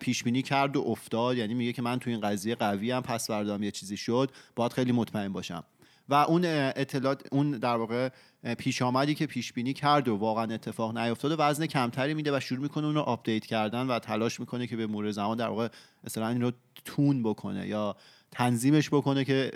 پیش 0.01 0.23
بینی 0.23 0.41
کرد 0.41 0.75
و 0.75 0.83
افتاد. 0.87 1.37
یعنی 1.37 1.53
میگه 1.53 1.73
که 1.73 1.81
من 1.81 1.99
تو 1.99 2.09
این 2.09 2.19
قضیه 2.19 2.55
قوی 2.55 2.91
ام 2.91 3.03
پس 3.03 3.27
فردام 3.27 3.63
یه 3.63 3.71
چیزی 3.71 3.97
شد 3.97 4.31
باید 4.55 4.73
خیلی 4.73 4.91
مطمئن 4.91 5.33
باشم. 5.33 5.63
و 6.09 6.13
اون 6.13 6.41
اطلاعات 6.45 7.27
اون 7.31 7.51
در 7.51 7.75
واقع 7.75 8.09
پیش 8.57 8.81
آمدی 8.81 9.15
که 9.15 9.25
پیش 9.25 9.53
بینی 9.53 9.73
کرد 9.73 10.07
و 10.07 10.15
واقعا 10.15 10.53
اتفاق 10.53 10.97
نیفتاده 10.97 11.35
وزن 11.35 11.65
کمتری 11.65 12.13
میده 12.13 12.37
و 12.37 12.39
شروع 12.39 12.61
می‌کنه 12.61 12.85
اون 12.85 12.95
رو 12.95 13.01
update 13.01 13.45
کردن 13.45 13.87
و 13.87 13.99
تلاش 13.99 14.39
می‌کنه 14.39 14.67
که 14.67 14.75
به 14.75 14.87
مرور 14.87 15.11
زمان 15.11 15.37
در 15.37 15.47
واقع 15.47 15.67
مثلا 16.03 16.27
این 16.27 16.41
رو 16.41 16.51
tune 16.85 17.23
بکنه 17.23 17.67
یا 17.67 17.95
تنظیمش 18.31 18.89
بکنه 18.89 19.25
که 19.25 19.51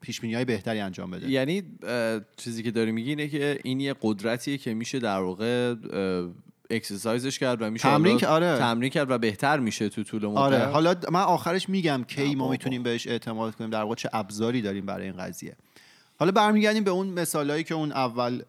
پیش 0.00 0.24
های 0.24 0.44
بهتری 0.44 0.80
انجام 0.80 1.10
بده. 1.10 1.30
یعنی 1.30 1.62
چیزی 2.36 2.62
که 2.62 2.70
داری 2.70 2.92
میگی 2.92 3.08
اینه 3.08 3.28
که 3.28 3.60
این 3.64 3.80
یه 3.80 3.94
قدرتیه 4.02 4.58
که 4.58 4.74
میشه 4.74 4.98
در 4.98 5.20
واقع 5.20 5.74
اه، 5.92 6.28
اکسرسایزش 6.70 7.38
کرد 7.38 7.62
و 7.62 7.70
میشه 7.70 7.82
تمرین 7.82 8.24
آره. 8.24 8.58
تمرین 8.58 8.90
کرد 8.90 9.10
و 9.10 9.18
بهتر 9.18 9.58
میشه 9.58 9.88
تو 9.88 10.02
طول 10.02 10.26
مدت. 10.26 10.38
آره. 10.38 10.64
حالا 10.64 10.94
من 11.10 11.22
آخرش 11.22 11.68
میگم 11.68 12.04
کی 12.08 12.34
ما. 12.34 12.50
می‌تونیم 12.50 12.82
بهش 12.82 13.06
اعتماد 13.06 13.54
کنیم 13.54 13.70
در 13.70 13.82
واقع 13.82 13.94
چه 13.94 14.08
ابزاری 14.12 14.62
داریم 14.62 14.86
برای 14.86 15.04
این 15.04 15.16
قضیه. 15.16 15.56
حالا 16.18 16.32
برمیگردیم 16.32 16.84
به 16.84 16.90
اون 16.90 17.06
مثالایی 17.06 17.64
که 17.64 17.74
اون 17.74 17.92
اول 17.92 18.42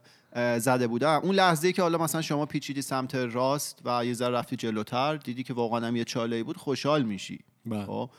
زده 0.58 0.88
بودم 0.88 1.20
اون 1.24 1.36
لحظه 1.36 1.72
که 1.72 1.82
حالا 1.82 1.98
مثلا 1.98 2.22
شما 2.22 2.46
پیچیدی 2.46 2.82
سمت 2.82 3.16
راست 3.16 3.80
و 3.86 4.06
یه 4.06 4.14
ذره 4.14 4.36
رفتی 4.36 4.56
جلوتر 4.56 5.16
دیدی 5.16 5.44
که 5.44 5.54
واقعا 5.54 5.88
هم 5.88 5.96
یه 5.96 6.04
چاله 6.04 6.44
بود 6.44 6.58
خوشحال 6.58 7.04
میشی. 7.04 7.40
بله. 7.66 7.86
خب؟ 7.86 8.10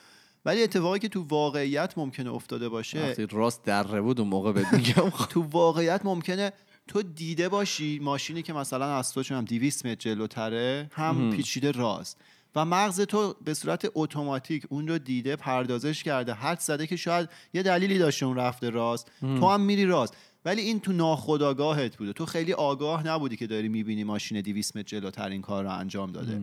ولی 0.44 0.62
اتفاقی 0.62 0.98
که 0.98 1.08
تو 1.08 1.22
واقعیت 1.22 1.98
ممکنه 1.98 2.32
افتاده 2.32 2.68
باشه 2.68 2.98
راست 3.30 3.64
دره 3.64 4.00
بود 4.00 4.20
اون 4.20 4.28
موقع 4.28 4.52
بهت 4.52 4.72
میگم. 4.74 5.10
تو 5.30 5.42
واقعیت 5.42 6.00
ممکنه 6.04 6.52
تو 6.88 7.02
دیده 7.02 7.48
باشی 7.48 7.98
ماشینی 7.98 8.42
که 8.42 8.52
مثلا 8.52 8.96
از 8.96 9.12
تو 9.12 9.22
چونم 9.22 9.44
200 9.44 9.86
متر 9.86 9.94
جلوتره 9.94 10.90
هم 10.92 11.30
پیچیده 11.30 11.70
راست. 11.70 12.16
و 12.54 12.64
مغز 12.64 13.00
تو 13.00 13.34
به 13.44 13.54
صورت 13.54 13.86
اتوماتیک 13.94 14.66
اون 14.68 14.88
رو 14.88 14.98
دیده 14.98 15.36
پردازش 15.36 16.02
کرده 16.02 16.32
حد 16.34 16.60
زده 16.60 16.86
که 16.86 16.96
شاید 16.96 17.28
یه 17.54 17.62
دلیلی 17.62 17.98
داشته 17.98 18.26
اون 18.26 18.36
رفته 18.36 18.70
راست. 18.70 19.10
تو 19.20 19.48
هم 19.48 19.60
میری 19.60 19.84
راست. 19.86 20.16
ولی 20.44 20.62
این 20.62 20.80
تو 20.80 20.92
ناخودآگاهت 20.92 21.96
بوده. 21.96 22.12
تو 22.12 22.26
خیلی 22.26 22.52
آگاه 22.52 23.06
نبودی 23.06 23.36
که 23.36 23.46
داری 23.46 23.68
می‌بینی 23.68 24.04
ماشین 24.04 24.40
200 24.40 24.76
متر 24.76 24.88
جلوتر 24.88 25.28
این 25.28 25.42
کار 25.42 25.64
رو 25.64 25.70
انجام 25.70 26.12
داده. 26.12 26.40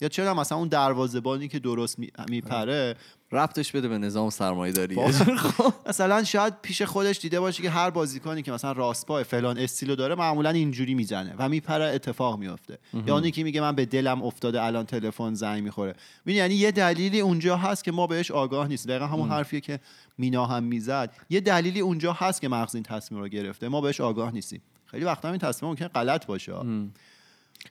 یا 0.00 0.08
چرا 0.08 0.34
مثلا 0.34 0.58
اون 0.58 0.68
دروازه‌بانی 0.68 1.48
که 1.48 1.58
درست 1.58 1.98
می- 1.98 2.10
میپره 2.28 2.96
ربطش 3.32 3.72
بده 3.72 3.88
به 3.88 3.98
نظام 3.98 4.30
سرمایه 4.30 4.72
داری 4.72 4.94
مثلا 5.88 6.24
شاید 6.24 6.54
پیش 6.62 6.82
خودش 6.82 7.18
دیده 7.20 7.40
باشه 7.40 7.62
که 7.62 7.70
هر 7.70 7.90
بازیکنی 7.90 8.42
که 8.42 8.52
مثلا 8.52 8.72
راستپای 8.72 9.24
فلان 9.24 9.58
استیلو 9.58 9.94
داره 9.96 10.14
معمولا 10.14 10.50
اینجوری 10.50 10.94
می‌زنه 10.94 11.34
و 11.38 11.48
میپره 11.48 11.84
اتفاق 11.84 12.38
میفته 12.38 12.78
یا 13.06 13.14
اونی 13.14 13.30
که 13.30 13.44
میگه 13.44 13.60
من 13.60 13.74
به 13.74 13.86
دلم 13.86 14.22
افتاده 14.22 14.62
الان 14.62 14.86
تلفن 14.86 15.34
زنگ 15.34 15.62
می‌خوره. 15.62 15.94
ببین 16.26 16.36
یعنی 16.36 16.54
یه 16.54 16.70
دلیلی 16.70 17.20
اونجا 17.20 17.56
هست 17.56 17.84
که 17.84 17.92
ما 17.92 18.06
بهش 18.06 18.30
آگاه 18.30 18.68
نیست 18.68 18.88
دقیقا 18.88 19.06
همون 19.06 19.28
حرفیه 19.28 19.60
که 19.60 19.80
مینا 20.18 20.46
هم 20.46 20.64
می‌زد. 20.64 21.12
یه 21.30 21.40
دلیلی 21.40 21.80
اونجا 21.80 22.12
هست 22.12 22.40
که 22.40 22.48
مغز 22.48 22.74
این 22.74 22.84
تصمیم 22.84 23.20
رو 23.20 23.28
گرفته. 23.28 23.68
ما 23.68 23.80
بهش 23.80 24.00
آگاه 24.00 24.30
نیستیم. 24.34 24.62
خیلی 24.86 25.04
وقتا 25.04 25.28
این 25.28 25.38
تصمیم 25.38 25.70
ممکن 25.70 25.88
غلط 25.88 26.26
باشه. 26.26 26.52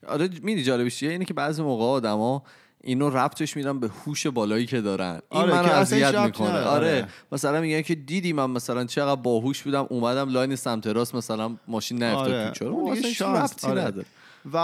آره 0.08 0.29
میدی 0.43 0.63
جالبش 0.63 0.95
چیه 0.97 1.12
اینه 1.12 1.25
که 1.25 1.34
بعضی 1.34 1.62
موقع 1.62 1.84
آدما 1.86 2.43
اینو 2.84 3.10
ربطش 3.10 3.58
میدن 3.58 3.79
به 3.79 3.88
هوش 4.06 4.27
بالایی 4.27 4.65
که 4.65 4.82
دارن 4.82 5.12
این 5.32 5.41
آره، 5.41 5.53
من 5.53 5.65
اذیت 5.69 6.15
می‌کنه. 6.15 6.49
آره 6.49 6.65
آره. 6.67 7.08
مثلا 7.32 7.62
میگن 7.62 7.82
که 7.82 7.95
دیدی 7.95 8.34
من 8.34 8.49
مثلا 8.49 8.86
چقدر 8.86 9.21
باهوش 9.21 9.63
بودم 9.63 9.88
اومدم 9.89 10.29
لاین 10.29 10.56
سمت 10.56 10.88
راست 10.88 11.15
مثلا 11.15 11.56
ماشین 11.67 12.03
نیفتاد 12.03 12.32
آره. 12.32 12.45
تو 12.47 12.51
چرا 12.53 12.69
اون 12.71 13.01
شانس. 13.01 13.65
آره. 13.65 13.82
نداره 13.82 14.06
و 14.53 14.58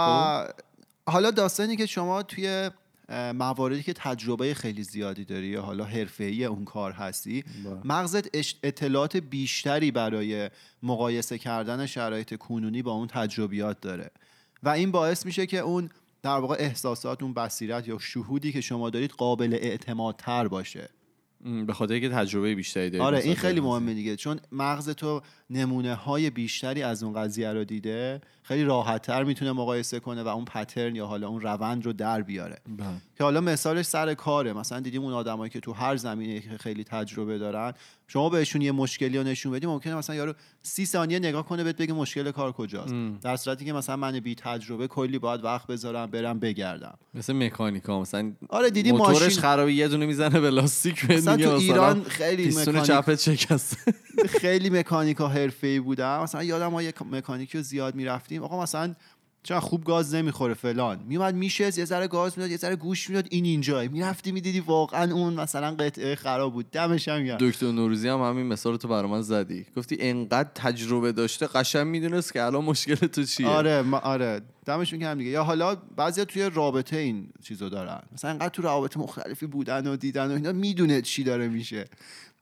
حالا 1.06 1.30
داستانی 1.30 1.76
که 1.76 1.86
شما 1.86 2.22
توی 2.22 2.70
مواردی 3.34 3.82
که 3.82 3.92
تجربه 3.92 4.54
خیلی 4.54 4.82
زیادی 4.82 5.24
داری 5.24 5.46
یا 5.46 5.62
حالا 5.62 5.84
حرفه‌ای 5.84 6.44
اون 6.44 6.64
کار 6.64 6.92
هستی 6.92 7.44
مغزت 7.84 8.36
اش- 8.36 8.56
اطلاعات 8.62 9.16
بیشتری 9.16 9.90
برای 9.90 10.50
مقایسه 10.82 11.38
کردن 11.38 11.86
شرایط 11.86 12.34
کنونی 12.38 12.82
با 12.82 12.92
اون 12.92 13.06
تجربیات 13.06 13.80
داره 13.80 14.10
و 14.62 14.68
این 14.68 14.90
باعث 14.90 15.26
میشه 15.26 15.46
که 15.46 15.58
اون 15.58 15.90
در 16.22 16.38
واقع 16.38 16.56
احساسات 16.58 17.22
اون 17.22 17.34
بصیرت 17.34 17.88
یا 17.88 17.98
شهودی 17.98 18.52
که 18.52 18.60
شما 18.60 18.90
دارید 18.90 19.10
قابل 19.10 19.54
اعتمادتر 19.54 20.48
باشه 20.48 20.88
به 21.66 21.72
خاطر 21.72 21.94
اینکه 21.94 22.08
تجربه 22.08 22.54
بیشتری 22.54 22.90
داری 22.90 23.04
آره 23.04 23.18
این 23.18 23.34
خیلی. 23.34 23.60
مهمه 23.60 23.94
دیگه 23.94 24.16
چون 24.16 24.40
مغز 24.52 24.90
تو 24.90 25.22
نمونه 25.50 25.94
های 25.94 26.30
بیشتری 26.30 26.82
از 26.82 27.02
اون 27.02 27.12
قضیه 27.12 27.52
رو 27.52 27.64
دیده 27.64 28.20
خیلی 28.42 28.64
راحتتر 28.64 29.24
می‌تونه 29.24 29.52
مقایسه 29.52 30.00
کنه 30.00 30.22
و 30.22 30.28
اون 30.28 30.44
پترن 30.44 30.96
یا 30.96 31.06
حالا 31.06 31.28
اون 31.28 31.40
روند 31.40 31.86
رو 31.86 31.92
در 31.92 32.22
بیاره. 32.22 32.58
بله. 32.68 32.86
که 33.18 33.24
حالا 33.24 33.40
مثالش 33.40 33.86
سر 33.86 34.14
کاره. 34.14 34.52
مثلا 34.52 34.80
دیدیم 34.80 35.02
اون 35.02 35.12
آدمایی 35.12 35.50
که 35.50 35.60
تو 35.60 35.72
هر 35.72 35.96
زمینه 35.96 36.40
که 36.40 36.58
خیلی 36.58 36.84
تجربه 36.84 37.38
دارن 37.38 37.72
شما 38.08 38.28
بهشون 38.28 38.62
یه 38.62 38.72
مشکلی 38.72 39.18
رو 39.18 39.24
نشون 39.24 39.52
بدی 39.52 39.66
ممکنه 39.66 39.94
مثلا 39.94 40.16
یارو 40.16 40.34
سی 40.62 40.86
ثانیه 40.86 41.18
نگاه 41.18 41.46
کنه 41.46 41.64
بهت 41.64 41.76
بگه 41.76 41.92
مشکل 41.92 42.30
کار 42.30 42.52
کجاست. 42.52 42.94
در 43.22 43.36
صورتی 43.36 43.64
که 43.64 43.72
مثلا 43.72 43.96
من 43.96 44.20
بی 44.20 44.34
تجربه 44.34 44.88
کلی 44.88 45.18
باید 45.18 45.44
وقت 45.44 45.66
بذارم 45.66 46.10
برم 46.10 46.38
بگردم. 46.38 46.98
مثل 47.14 47.32
مکانیکا 47.32 48.00
مثلا 48.00 48.32
آره 48.48 48.70
دیدی 48.70 48.92
موتورش 48.92 49.22
ماشین 49.22 49.42
خرابه 49.42 49.72
یه 49.72 49.88
دونه 49.88 50.06
می‌زنه 50.06 50.40
به 50.40 50.50
لاستیک 50.50 51.10
مثلا 51.10 51.36
تو 51.36 51.50
ایران 51.50 52.04
خیلی 52.04 52.48
مکانیک 52.48 52.82
چپت 52.82 53.20
شکسته. 53.20 53.94
خیلی 54.28 54.70
مکانیکا 54.70 55.28
حرفه‌ای 55.28 55.80
بودم. 55.80 56.22
مثلا 56.22 56.44
یادم 56.44 56.66
ما 56.66 56.82
یک 56.82 57.02
مکانیکی 57.02 57.58
رو 57.58 57.64
زیاد 57.64 57.94
می‌رفتیم. 57.94 58.42
آقا 58.42 58.62
مثلا 58.62 58.94
چرا 59.42 59.60
خوب 59.60 59.84
گاز 59.84 60.14
نمی‌خوره 60.14 60.54
فلان. 60.54 61.00
میومد 61.08 61.34
میشه 61.34 61.64
یه 61.64 61.84
ذره 61.84 62.08
گاز 62.08 62.38
می‌داد 62.38 62.50
یه 62.50 62.56
ذره 62.56 62.76
گوش 62.76 63.10
می‌داد. 63.10 63.26
این 63.30 63.44
اینجا 63.44 63.82
می‌رفتی 63.82 64.32
می‌دیدی 64.32 64.60
واقعا 64.60 65.12
اون 65.12 65.34
مثلا 65.34 65.74
قطعه 65.74 66.14
خراب 66.14 66.52
بود. 66.52 66.70
دمش 66.70 67.08
هم 67.08 67.24
گرم. 67.24 67.36
دکتر 67.40 67.72
نوروزی 67.72 68.08
هم 68.08 68.20
همین 68.20 68.46
مثال 68.46 68.76
تو 68.76 68.88
برای 68.88 69.10
من 69.10 69.22
زدی. 69.22 69.66
گفتی 69.76 69.96
انقدر 70.00 70.48
تجربه 70.54 71.12
داشته 71.12 71.46
قشنگ 71.46 71.86
می‌دونست 71.86 72.32
که 72.32 72.42
الان 72.42 72.64
مشکل 72.64 72.94
تو 72.94 73.24
چیه. 73.24 73.46
آره 73.46 73.82
ما 73.82 73.98
آره. 73.98 74.40
دمش 74.66 74.92
میگم 74.92 75.14
دیگه. 75.14 75.30
یا 75.30 75.44
حالا 75.44 75.74
بعضیا 75.96 76.24
توی 76.24 76.50
رابطه 76.54 76.96
این 76.96 77.28
چیزو 77.42 77.68
دارن. 77.68 78.02
مثلا 78.12 78.30
انقدر 78.30 78.48
تو 78.48 78.62
روابط 78.62 78.96
مختلفی 78.96 79.46
بودن 79.46 79.86
و 79.86 79.96
دیدن 79.96 80.30
و 80.30 80.34
اینا 80.34 80.52
می‌دونه 80.52 81.02
چی 81.02 81.24
داره 81.24 81.48
میشه. 81.48 81.84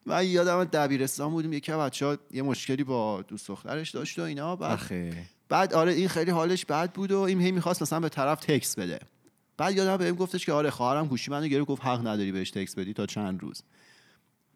من 0.06 0.26
یادم 0.26 0.64
دبیرستان 0.64 1.30
بودیم 1.30 1.52
یکی 1.52 1.72
بچه 1.72 2.06
ها 2.06 2.16
یه 2.30 2.42
مشکلی 2.42 2.84
با 2.84 3.22
دوست 3.22 3.48
دخترش 3.48 3.90
داشت 3.90 4.18
و 4.18 4.22
اینا 4.22 4.56
بعد 4.56 4.72
آخه. 4.72 5.26
بعد 5.48 5.74
آره 5.74 5.92
این 5.92 6.08
خیلی 6.08 6.30
حالش 6.30 6.64
بد 6.64 6.92
بود 6.92 7.12
و 7.12 7.20
این 7.20 7.40
هی 7.40 7.52
می‌خواست 7.52 7.82
مثلا 7.82 8.00
به 8.00 8.08
طرف 8.08 8.40
تکس 8.40 8.78
بده. 8.78 8.98
بعد 9.56 9.76
یادم 9.76 9.96
بهم 9.96 10.14
گفتش 10.14 10.46
که 10.46 10.52
آره 10.52 10.70
خواهرم 10.70 11.06
گوشی 11.06 11.30
منو 11.30 11.46
گرفت 11.46 11.66
گفت 11.66 11.84
حق 11.84 12.00
نداری 12.00 12.32
بهش 12.32 12.50
تکس 12.50 12.74
بدی 12.74 12.92
تا 12.92 13.06
چند 13.06 13.42
روز. 13.42 13.62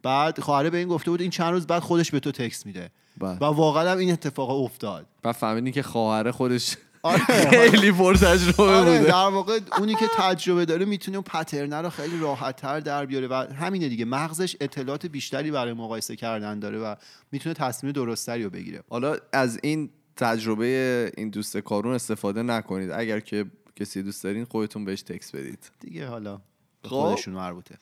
بعد 0.02 0.40
خواهره 0.40 0.70
به 0.70 0.78
این 0.78 0.88
گفته 0.88 1.10
بود 1.10 1.20
این 1.20 1.30
چند 1.30 1.52
روز 1.52 1.66
بعد 1.66 1.82
خودش 1.82 2.10
به 2.10 2.20
تو 2.20 2.32
تکس 2.32 2.66
میده. 2.66 2.90
بله. 3.18 3.38
و 3.38 3.44
واقعا 3.44 3.92
هم 3.92 3.98
این 3.98 4.12
اتفاق 4.12 4.50
افتاد. 4.50 5.06
بعد 5.22 5.34
فهمیدی 5.34 5.72
که 5.72 5.82
خواهر 5.82 6.30
خودش 6.30 6.76
آره. 7.02 7.24
خیلی 7.50 7.92
پر 7.92 8.14
تجربه 8.14 8.62
آره 8.62 8.98
بوده. 8.98 9.10
در 9.10 9.28
واقع 9.28 9.58
اونی 9.78 9.94
که 9.94 10.06
تجربه 10.16 10.64
داره 10.64 10.84
می‌تونه 10.84 11.16
اون 11.16 11.24
پترنه 11.24 11.80
رو 11.80 11.90
خیلی 11.90 12.18
راحت 12.18 12.56
تر 12.56 12.80
در 12.80 13.06
بیاره 13.06 13.26
و 13.28 13.34
همینه 13.34 13.88
دیگه 13.88 14.04
مغزش 14.04 14.56
اطلاعات 14.60 15.06
بیشتری 15.06 15.50
برای 15.50 15.72
مقایسه 15.72 16.16
کردن 16.16 16.58
داره 16.58 16.78
و 16.78 16.94
می‌تونه 17.32 17.54
تصمیم 17.54 17.92
درستری 17.92 18.44
رو 18.44 18.50
بگیره. 18.50 18.82
حالا 18.90 19.16
از 19.32 19.58
این 19.62 19.90
تجربه 20.16 21.12
این 21.16 21.30
دوست 21.30 21.56
کارون 21.56 21.94
استفاده 21.94 22.42
نکنید. 22.42 22.90
اگر 22.90 23.20
که 23.20 23.44
کسی 23.76 24.02
دوست 24.02 24.24
دارین 24.24 24.44
خودتون 24.44 24.84
بهش 24.84 25.02
تکس 25.02 25.34
بدید. 25.34 25.70
دیگه 25.80 26.06
حالا 26.06 26.40
به 26.82 26.88
خب. 26.88 26.96
خودشون 26.96 27.34
مربوطه. 27.34 27.78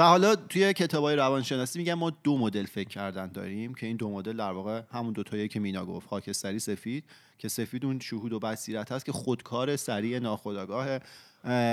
و 0.00 0.02
حالا 0.02 0.36
توی 0.36 0.72
کتابای 0.72 1.16
روانشناسی 1.16 1.78
میگن 1.78 1.94
ما 1.94 2.10
دو 2.10 2.38
مدل 2.38 2.66
فکر 2.66 2.88
کردن 2.88 3.26
داریم 3.26 3.74
که 3.74 3.86
این 3.86 3.96
دو 3.96 4.10
مدل 4.10 4.36
در 4.36 4.52
واقع 4.52 4.82
همون 4.92 5.12
دو 5.12 5.22
تایی 5.22 5.48
که 5.48 5.60
مینا 5.60 5.86
گفت 5.86 6.08
خاکستری 6.08 6.58
سفید 6.58 7.04
که 7.38 7.48
سفید 7.48 7.84
اون 7.84 8.00
شهود 8.00 8.32
و 8.32 8.38
بصیرت 8.38 8.92
هست 8.92 9.04
که 9.04 9.12
خودکار 9.12 9.76
سریع 9.76 10.18
ناخودآگاه 10.18 10.98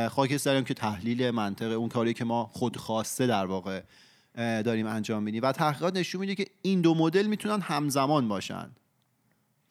خاکستری 0.10 0.64
که 0.64 0.74
تحلیل 0.74 1.32
منطقه 1.32 1.74
اون 1.74 1.90
کاری 1.90 2.14
که 2.14 2.26
ما 2.26 2.50
خودخواسته 2.54 3.28
در 3.28 3.46
واقع 3.46 3.82
داریم 4.38 4.88
انجام 4.88 5.24
میدیم. 5.24 5.44
و 5.44 5.52
تحقیقات 5.52 5.96
نشون 5.96 6.22
میده 6.22 6.36
که 6.36 6.46
این 6.62 6.82
دو 6.82 6.96
مدل 6.96 7.28
می‌تونن 7.28 7.62
همزمان 7.62 8.28
باشن. 8.28 8.70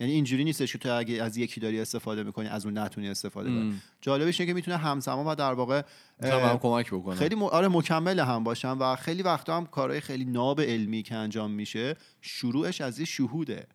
یعنی 0.00 0.12
اینجوری 0.12 0.44
نیستش 0.44 0.72
که 0.72 0.78
تو 0.78 0.96
اگه 0.96 1.22
از 1.22 1.36
یکی 1.36 1.60
داری 1.60 1.80
استفاده 1.80 2.22
می‌کنی 2.22 2.48
از 2.48 2.66
اون 2.66 2.78
نتونی 2.78 3.08
استفاده 3.08 3.48
کنی. 3.48 3.74
جالبش 4.00 4.40
اینه 4.40 4.50
که 4.50 4.54
می‌تونه 4.54 4.76
همزمان 4.76 5.26
و 5.26 5.34
در 5.34 5.52
واقع 5.52 5.82
هم 6.22 6.58
کمک 6.58 6.90
بکنه. 6.90 7.14
خیلی 7.14 7.34
م... 7.34 7.42
آره 7.42 7.68
مکمل 7.68 8.20
هم 8.20 8.44
باشن 8.44 8.72
و 8.72 8.96
خیلی 8.96 9.22
وقتا 9.22 9.56
هم 9.56 9.66
کارهای 9.66 10.00
خیلی 10.00 10.24
ناب 10.24 10.60
علمی 10.60 11.02
که 11.02 11.14
انجام 11.14 11.50
میشه 11.50 11.96
شروعش 12.20 12.80
از 12.80 12.98
یه 12.98 13.04
شهوده. 13.04 13.66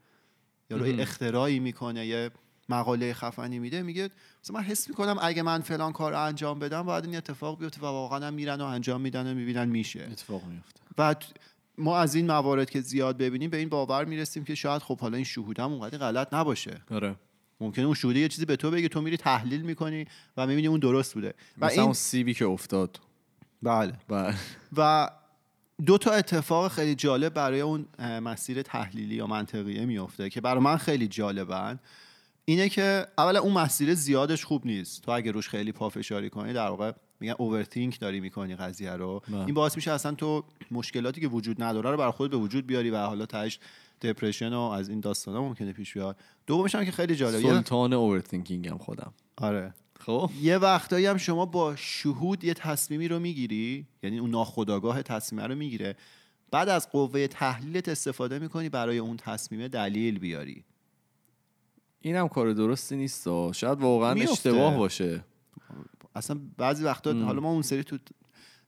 یا 0.69 0.77
روی 0.77 1.01
اختراعی 1.01 1.59
می‌کنه 1.59 2.05
یه 2.05 2.31
مقاله 2.69 3.13
خفنی 3.13 3.59
میده 3.59 3.81
میگه 3.81 4.09
مثلا 4.43 4.59
من 4.59 4.63
حس 4.63 4.89
می‌کنم 4.89 5.17
اگه 5.21 5.41
من 5.41 5.61
فلان 5.61 5.91
کار 5.91 6.13
انجام 6.13 6.59
بدم 6.59 6.81
باید 6.81 7.05
این 7.05 7.15
اتفاق 7.15 7.59
بیفته 7.59 7.81
و 7.81 7.85
واقعا 7.85 8.27
هم 8.27 8.33
میرن 8.33 8.61
و 8.61 8.65
انجام 8.65 9.01
میدن 9.01 9.31
و 9.31 9.35
می‌بینن 9.35 9.69
میشه. 9.69 10.07
اتفاق 10.11 10.45
میفته 10.45 10.81
و 10.97 11.15
ما 11.77 11.97
از 11.97 12.15
این 12.15 12.27
موارد 12.27 12.69
که 12.69 12.81
زیاد 12.81 13.17
ببینیم 13.17 13.49
به 13.49 13.57
این 13.57 13.69
باور 13.69 14.05
می‌رسیم 14.05 14.43
که 14.43 14.55
شاید 14.55 14.81
خب 14.81 14.99
حالا 14.99 15.15
این 15.15 15.25
شهودم 15.25 15.71
اونقدر 15.71 15.97
غلط 15.97 16.33
نباشه. 16.33 16.81
آره. 16.91 17.15
ممکنه 17.59 17.85
اون 17.85 17.93
شهوده 17.93 18.19
یه 18.19 18.27
چیزی 18.27 18.45
به 18.45 18.55
تو 18.55 18.71
بگه 18.71 18.87
تو 18.87 19.01
میری 19.01 19.17
تحلیل 19.17 19.61
می‌کنی 19.61 20.05
و 20.37 20.47
می‌بینی 20.47 20.67
اون 20.67 20.79
درست 20.79 21.13
بوده. 21.13 21.33
و 21.57 21.65
مثلا 21.65 21.75
این... 21.75 21.81
اون 21.81 21.93
سیبی 21.93 22.33
که 22.33 22.45
افتاد. 22.45 22.99
بله. 23.63 23.93
بله. 24.07 24.35
و 24.77 25.09
دو 25.85 25.97
تا 25.97 26.11
اتفاق 26.11 26.71
خیلی 26.71 26.95
جالب 26.95 27.33
برای 27.33 27.61
اون 27.61 27.85
مسیر 27.99 28.61
تحلیلی 28.61 29.15
یا 29.15 29.27
منطقیه 29.27 29.85
میفته 29.85 30.29
که 30.29 30.41
برای 30.41 30.63
من 30.63 30.77
خیلی 30.77 31.07
جالبن. 31.07 31.79
اینه 32.45 32.69
که 32.69 33.07
اولا 33.17 33.39
اون 33.39 33.53
مسیر 33.53 33.93
زیادش 33.93 34.45
خوب 34.45 34.65
نیست. 34.65 35.01
تو 35.01 35.11
اگه 35.11 35.31
روش 35.31 35.49
خیلی 35.49 35.71
پافشاری 35.71 36.29
کنی 36.29 36.53
در 36.53 36.67
واقع 36.67 36.91
میگن 37.19 37.33
اوورثینک 37.37 37.99
داری 37.99 38.19
می‌کنی 38.19 38.55
قضیه 38.55 38.91
رو. 38.91 39.21
نه. 39.29 39.45
این 39.45 39.53
باعث 39.53 39.75
میشه 39.75 39.91
اصلا 39.91 40.11
تو 40.11 40.43
مشکلاتی 40.71 41.21
که 41.21 41.27
وجود 41.27 41.63
نداره 41.63 41.91
رو 41.91 41.97
برای 41.97 42.11
خود 42.11 42.31
به 42.31 42.37
وجود 42.37 42.67
بیاری 42.67 42.89
و 42.89 42.97
حالا 42.97 43.25
تاش 43.25 43.59
دپرشن 44.01 44.53
و 44.53 44.59
از 44.59 44.89
این 44.89 44.99
داستانا 44.99 45.41
ممکنه 45.41 45.73
پیش 45.73 45.93
بیاد 45.93 46.17
دومش 46.47 46.75
هم 46.75 46.85
که 46.85 46.91
خیلی 46.91 47.15
جالبه. 47.15 47.41
سلطان 47.41 47.93
اوورثینکینگ 47.93 48.67
هم 48.67 48.77
خودم. 48.77 49.13
آره. 49.37 49.73
خب؟ 49.99 50.29
یه 50.41 50.57
وقتایی 50.57 51.05
هم 51.05 51.17
شما 51.17 51.45
با 51.45 51.75
شهود 51.75 52.43
یه 52.43 52.53
تصمیمی 52.53 53.07
رو 53.07 53.19
می‌گیری 53.19 53.87
یعنی 54.03 54.19
اون 54.19 54.29
ناخودآگاه 54.29 55.01
تصمیم 55.01 55.41
رو 55.41 55.55
می‌گیره. 55.55 55.95
بعد 56.51 56.69
از 56.69 56.91
قوه 56.91 57.27
تحلیلت 57.27 57.89
استفاده 57.89 58.39
می‌کنی 58.39 58.69
برای 58.69 58.97
اون 58.97 59.17
تصمیم 59.17 59.67
دلیل 59.67 60.19
بیاری. 60.19 60.63
اینم 62.01 62.27
کار 62.27 62.53
درستی 62.53 62.95
نیست 62.95 63.51
شاید 63.51 63.79
واقعا 63.79 64.13
میفته. 64.13 64.31
اشتباه 64.31 64.77
باشه. 64.77 65.23
اصلا 66.15 66.39
بعضی 66.57 66.83
وقتا 66.83 67.13
حالا 67.13 67.41
ما 67.41 67.51
اون 67.51 67.61
سری 67.61 67.83
تو 67.83 67.97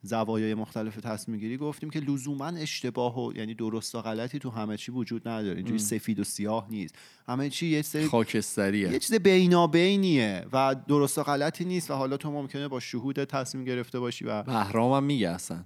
زوایای 0.02 0.54
مختلف 0.54 0.96
تصمیم 0.96 1.40
گیری 1.40 1.58
گفتیم 1.58 1.90
که 1.90 2.00
لزوما 2.00 2.48
اشتباه 2.48 3.20
و 3.20 3.34
یعنی 3.36 3.54
درست 3.54 3.96
و 3.96 4.02
غلطی 4.02 4.40
تو 4.40 4.50
همه 4.50 4.78
چی 4.78 4.92
وجود 4.92 5.28
نداره. 5.28 5.58
اینجوری 5.58 5.80
سفید 5.80 6.20
و 6.20 6.24
سیاه 6.24 6.68
نیست. 6.70 6.96
همه 7.28 7.50
چی 7.50 7.68
یه 7.68 7.82
سری 7.82 8.06
خاکستریه. 8.06 8.92
یه 8.92 9.00
چیز 9.00 9.16
بینابینیه 9.16 10.46
و 10.54 10.76
درست 10.88 11.18
و 11.18 11.24
غلطی 11.24 11.66
نیست 11.66 11.92
و 11.92 11.94
حالا 11.94 12.18
تو 12.18 12.32
ممکنه 12.32 12.68
با 12.68 12.80
شهود 12.80 13.24
تصمیم 13.24 13.64
گرفته 13.64 14.00
باشی 14.00 14.26
و 14.26 14.44
بهرام 14.44 14.94
هم 14.94 15.04
میگه 15.04 15.30
اصلا. 15.30 15.64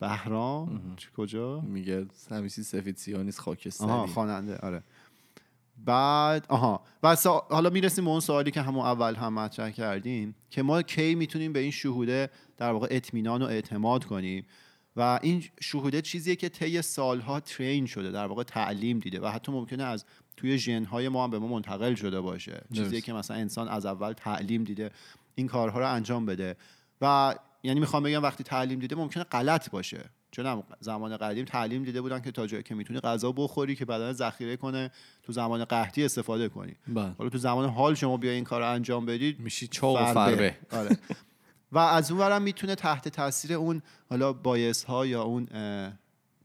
بهرام؟ 0.00 0.80
کجا؟ 1.16 1.60
میگه 1.60 2.06
همیشه 2.30 2.62
سفید 2.62 2.96
سیاه 2.96 3.22
نیست 3.22 3.40
خاکستری 3.40 3.88
آها 3.88 4.06
خواننده 4.06 4.56
آره. 4.56 4.82
بعد 5.84 6.46
آها. 6.48 6.84
و 7.02 7.16
سا... 7.16 7.46
حالا 7.50 7.70
می‌رسیم 7.70 8.04
به 8.04 8.10
اون 8.10 8.20
سوالی 8.20 8.50
که 8.50 8.62
همون 8.62 8.86
اول 8.86 9.14
هم 9.14 9.34
مطرح 9.34 9.70
کردیم 9.70 10.34
که 10.50 10.62
ما 10.62 10.82
کی 10.82 11.14
می‌تونیم 11.14 11.52
به 11.52 11.58
این 11.58 11.70
شهوده 11.70 12.30
در 12.56 12.72
واقع 12.72 12.86
اطمینان 12.90 13.42
و 13.42 13.44
اعتماد 13.44 14.04
کنیم؟ 14.04 14.46
و 14.96 15.18
این 15.22 15.44
شهوده 15.60 16.02
چیزیه 16.02 16.36
که 16.36 16.48
طی 16.48 16.82
سالها 16.82 17.40
ترین 17.40 17.86
شده 17.86 18.10
در 18.10 18.26
واقع 18.26 18.42
تعلیم 18.42 18.98
دیده 18.98 19.20
و 19.20 19.26
حتی 19.26 19.52
ممکنه 19.52 19.84
از 19.84 20.04
توی 20.36 20.58
ژنهای 20.58 21.08
ما 21.08 21.24
هم 21.24 21.30
به 21.30 21.38
ما 21.38 21.46
منتقل 21.46 21.94
شده 21.94 22.20
باشه. 22.20 22.64
چیزیه. 22.72 23.00
که 23.00 23.12
مثلا 23.12 23.36
انسان 23.36 23.68
از 23.68 23.86
اول 23.86 24.12
تعلیم 24.12 24.64
دیده 24.64 24.90
این 25.34 25.46
کارها 25.46 25.78
رو 25.78 25.92
انجام 25.92 26.26
بده. 26.26 26.56
و 27.00 27.34
یعنی 27.62 27.80
می‌خوام 27.80 28.02
بگم 28.02 28.22
وقتی 28.22 28.44
تعلیم 28.44 28.78
دیده 28.78 28.96
ممکنه 28.96 29.24
غلط 29.24 29.70
باشه. 29.70 30.10
چون 30.38 30.46
هم 30.46 30.62
زمان 30.80 31.16
قدیم 31.16 31.44
تعلیم 31.44 31.84
دیده 31.84 32.00
بودن 32.00 32.20
که 32.20 32.30
تا 32.30 32.46
جایی 32.46 32.62
که 32.62 32.74
می‌تونی 32.74 33.00
غذا 33.00 33.32
بخوری 33.32 33.76
که 33.76 33.84
بدن 33.84 34.12
ذخیره 34.12 34.56
کنه 34.56 34.90
تو 35.22 35.32
زمان 35.32 35.64
قحطی 35.64 36.04
استفاده 36.04 36.48
کنی. 36.48 36.76
بله. 36.88 37.14
حالا 37.18 37.30
تو 37.30 37.38
زمان 37.38 37.68
حال 37.68 37.94
شما 37.94 38.16
بیا 38.16 38.32
این 38.32 38.44
کار 38.44 38.60
رو 38.60 38.70
انجام 38.70 39.06
بدید 39.06 39.40
میشی 39.40 39.66
چاق 39.66 40.02
و 40.02 40.14
فربه. 40.14 40.56
آره. 40.72 40.98
و 41.72 41.78
از 41.78 42.10
اون 42.10 42.20
ورم 42.20 42.42
می‌تونه 42.42 42.74
تحت 42.74 43.08
تاثیر 43.08 43.52
اون 43.52 43.82
حالا 44.10 44.32
بایس 44.32 44.84
ها 44.84 45.06
یا 45.06 45.22
اون 45.22 45.48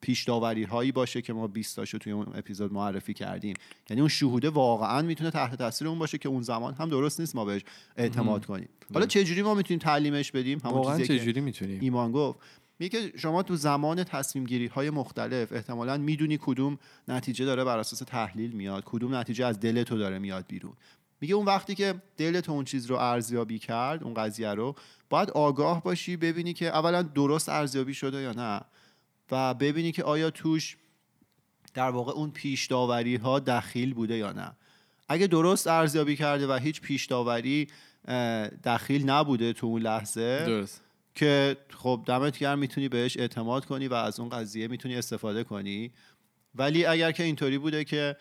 پیش 0.02 0.24
داوری 0.24 0.64
هایی 0.64 0.92
باشه 0.92 1.22
که 1.22 1.34
ما 1.34 1.48
20 1.48 1.76
تاشو 1.76 1.98
توی 1.98 2.12
اون 2.12 2.28
اپیزود 2.36 2.74
معرفی 2.74 3.14
کردیم. 3.14 3.56
یعنی 3.90 4.02
اون 4.02 4.10
شهوده 4.10 4.50
واقعا 4.50 5.02
می‌تونه 5.02 5.32
تحت 5.32 5.56
تاثیر 5.56 5.88
اون 5.88 6.00
باشه 6.00 6.18
که 6.18 6.30
اون 6.30 6.42
زمان 6.42 6.74
هم 6.74 6.90
درست 6.90 7.20
نیست 7.20 7.36
ما 7.36 7.46
بهش 7.46 7.62
اعتماد 7.98 8.46
کنیم. 8.46 8.70
حالا 8.94 9.06
چه 9.06 9.24
جوری 9.24 9.42
ما 9.42 9.54
می‌تونیم 9.54 9.80
تعلیمش 9.80 10.32
بدیم؟ 10.32 10.62
همون 10.66 10.98
که 10.98 11.08
چجوری 11.08 11.42
می‌تونیم؟ 11.42 11.82
ایمان 11.82 12.12
گفت. 12.12 12.40
میگه 12.80 13.18
شما 13.18 13.44
تو 13.44 13.56
زمان 13.56 14.04
تصمیم 14.04 14.46
گیری 14.46 14.68
های 14.68 14.90
مختلف 14.90 15.52
احتمالا 15.52 15.98
می‌دونی 15.98 16.40
کدوم 16.42 16.78
نتیجه 17.08 17.46
داره 17.46 17.64
بر 17.64 17.78
اساس 17.78 18.00
تحلیل 18.00 18.52
میاد 18.52 18.84
کدوم 18.86 19.16
نتیجه 19.16 19.46
از 19.46 19.60
دل 19.60 19.84
تو 19.84 19.98
داره 19.98 20.20
میاد 20.20 20.46
بیرون. 20.48 20.74
میگه 21.22 21.36
اون 21.36 21.46
وقتی 21.46 21.76
که 21.76 22.02
دل 22.18 22.40
تو 22.40 22.52
اون 22.52 22.66
چیز 22.66 22.86
رو 22.86 22.96
ارزیابی 22.96 23.60
کرد 23.60 24.04
اون 24.04 24.14
قضیه 24.14 24.54
رو 24.54 24.76
باید 25.10 25.30
آگاه 25.30 25.84
باشی 25.84 26.18
ببینی 26.18 26.54
که 26.54 26.68
اولا 26.68 27.02
درست 27.02 27.50
ارزیابی 27.50 27.94
شده 27.94 28.18
یا 28.22 28.32
نه 28.32 28.62
و 29.32 29.54
ببینی 29.54 29.92
که 29.92 30.04
آیا 30.04 30.30
توش 30.30 30.78
در 31.74 31.90
واقع 31.90 32.12
اون 32.12 32.32
پیش 32.32 32.68
داوری 32.68 33.16
ها 33.16 33.40
دخیل 33.40 33.94
بوده 33.94 34.18
یا 34.18 34.32
نه. 34.32 34.52
اگه 35.10 35.28
درست 35.28 35.68
ارزیابی 35.68 36.16
کرده 36.16 36.48
و 36.48 36.54
هیچ 36.54 36.82
پیش 36.82 37.06
داوری 37.06 37.68
دخیل 38.64 39.10
نبوده 39.10 39.54
تو 39.54 39.68
اون 39.68 39.82
لحظه 39.82 40.44
درست. 40.46 40.83
که 41.16 41.58
خب 41.70 42.04
دمت 42.06 42.38
گرم 42.38 42.60
می‌تونی 42.60 42.90
بهش 42.90 43.18
اعتماد 43.18 43.66
کنی 43.66 43.88
و 43.88 43.94
از 43.94 44.20
اون 44.20 44.30
قضیه 44.30 44.68
می‌تونی 44.68 44.96
استفاده 44.96 45.44
کنی. 45.44 45.92
ولی 46.56 46.86
اگر 46.86 47.12
که 47.12 47.24
اینطوری 47.24 47.58
بوده 47.58 47.84
که 47.84 48.16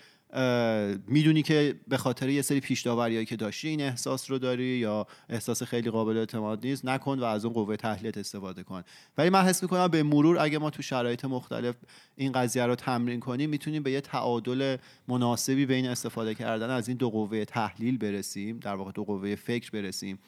می‌دونی 1.06 1.42
که 1.42 1.74
به 1.88 1.96
خاطر 1.96 2.28
یه 2.28 2.42
سری 2.42 2.60
پیش 2.60 2.82
که 2.82 3.36
داشتی 3.36 3.68
این 3.68 3.80
احساس 3.80 4.30
رو 4.30 4.38
داری 4.38 4.64
یا 4.64 5.06
احساس 5.28 5.62
خیلی 5.62 5.90
قابل 5.90 6.16
اعتماد 6.16 6.66
نیست 6.66 6.84
نکن 6.84 7.18
و 7.18 7.24
از 7.24 7.44
اون 7.44 7.54
قوه 7.54 7.76
تحلیلت 7.76 8.18
استفاده 8.18 8.62
کن. 8.62 8.82
ولی 9.18 9.30
من 9.30 9.42
حس 9.42 9.62
می‌کنم 9.62 9.88
به 9.88 10.02
مرور 10.02 10.38
اگه 10.38 10.58
ما 10.58 10.70
تو 10.70 10.82
شرایط 10.82 11.24
مختلف 11.24 11.74
این 12.16 12.32
قضیه 12.32 12.66
رو 12.66 12.74
تمرین 12.74 13.20
کنیم 13.20 13.50
می‌تونیم 13.50 13.82
به 13.82 13.90
یه 13.90 14.00
تعادل 14.00 14.76
مناسبی 15.08 15.66
بین 15.66 15.86
استفاده 15.86 16.34
کردن 16.34 16.70
از 16.70 16.88
این 16.88 16.96
دو 16.96 17.10
قوه 17.10 17.44
تحلیل 17.44 17.98
برسیم 17.98 18.58
در 18.58 18.74
واقع 18.74 18.92
دو 18.92 19.04
قوه 19.04 19.34
فکر 19.34 19.70
برسیم. 19.70 20.18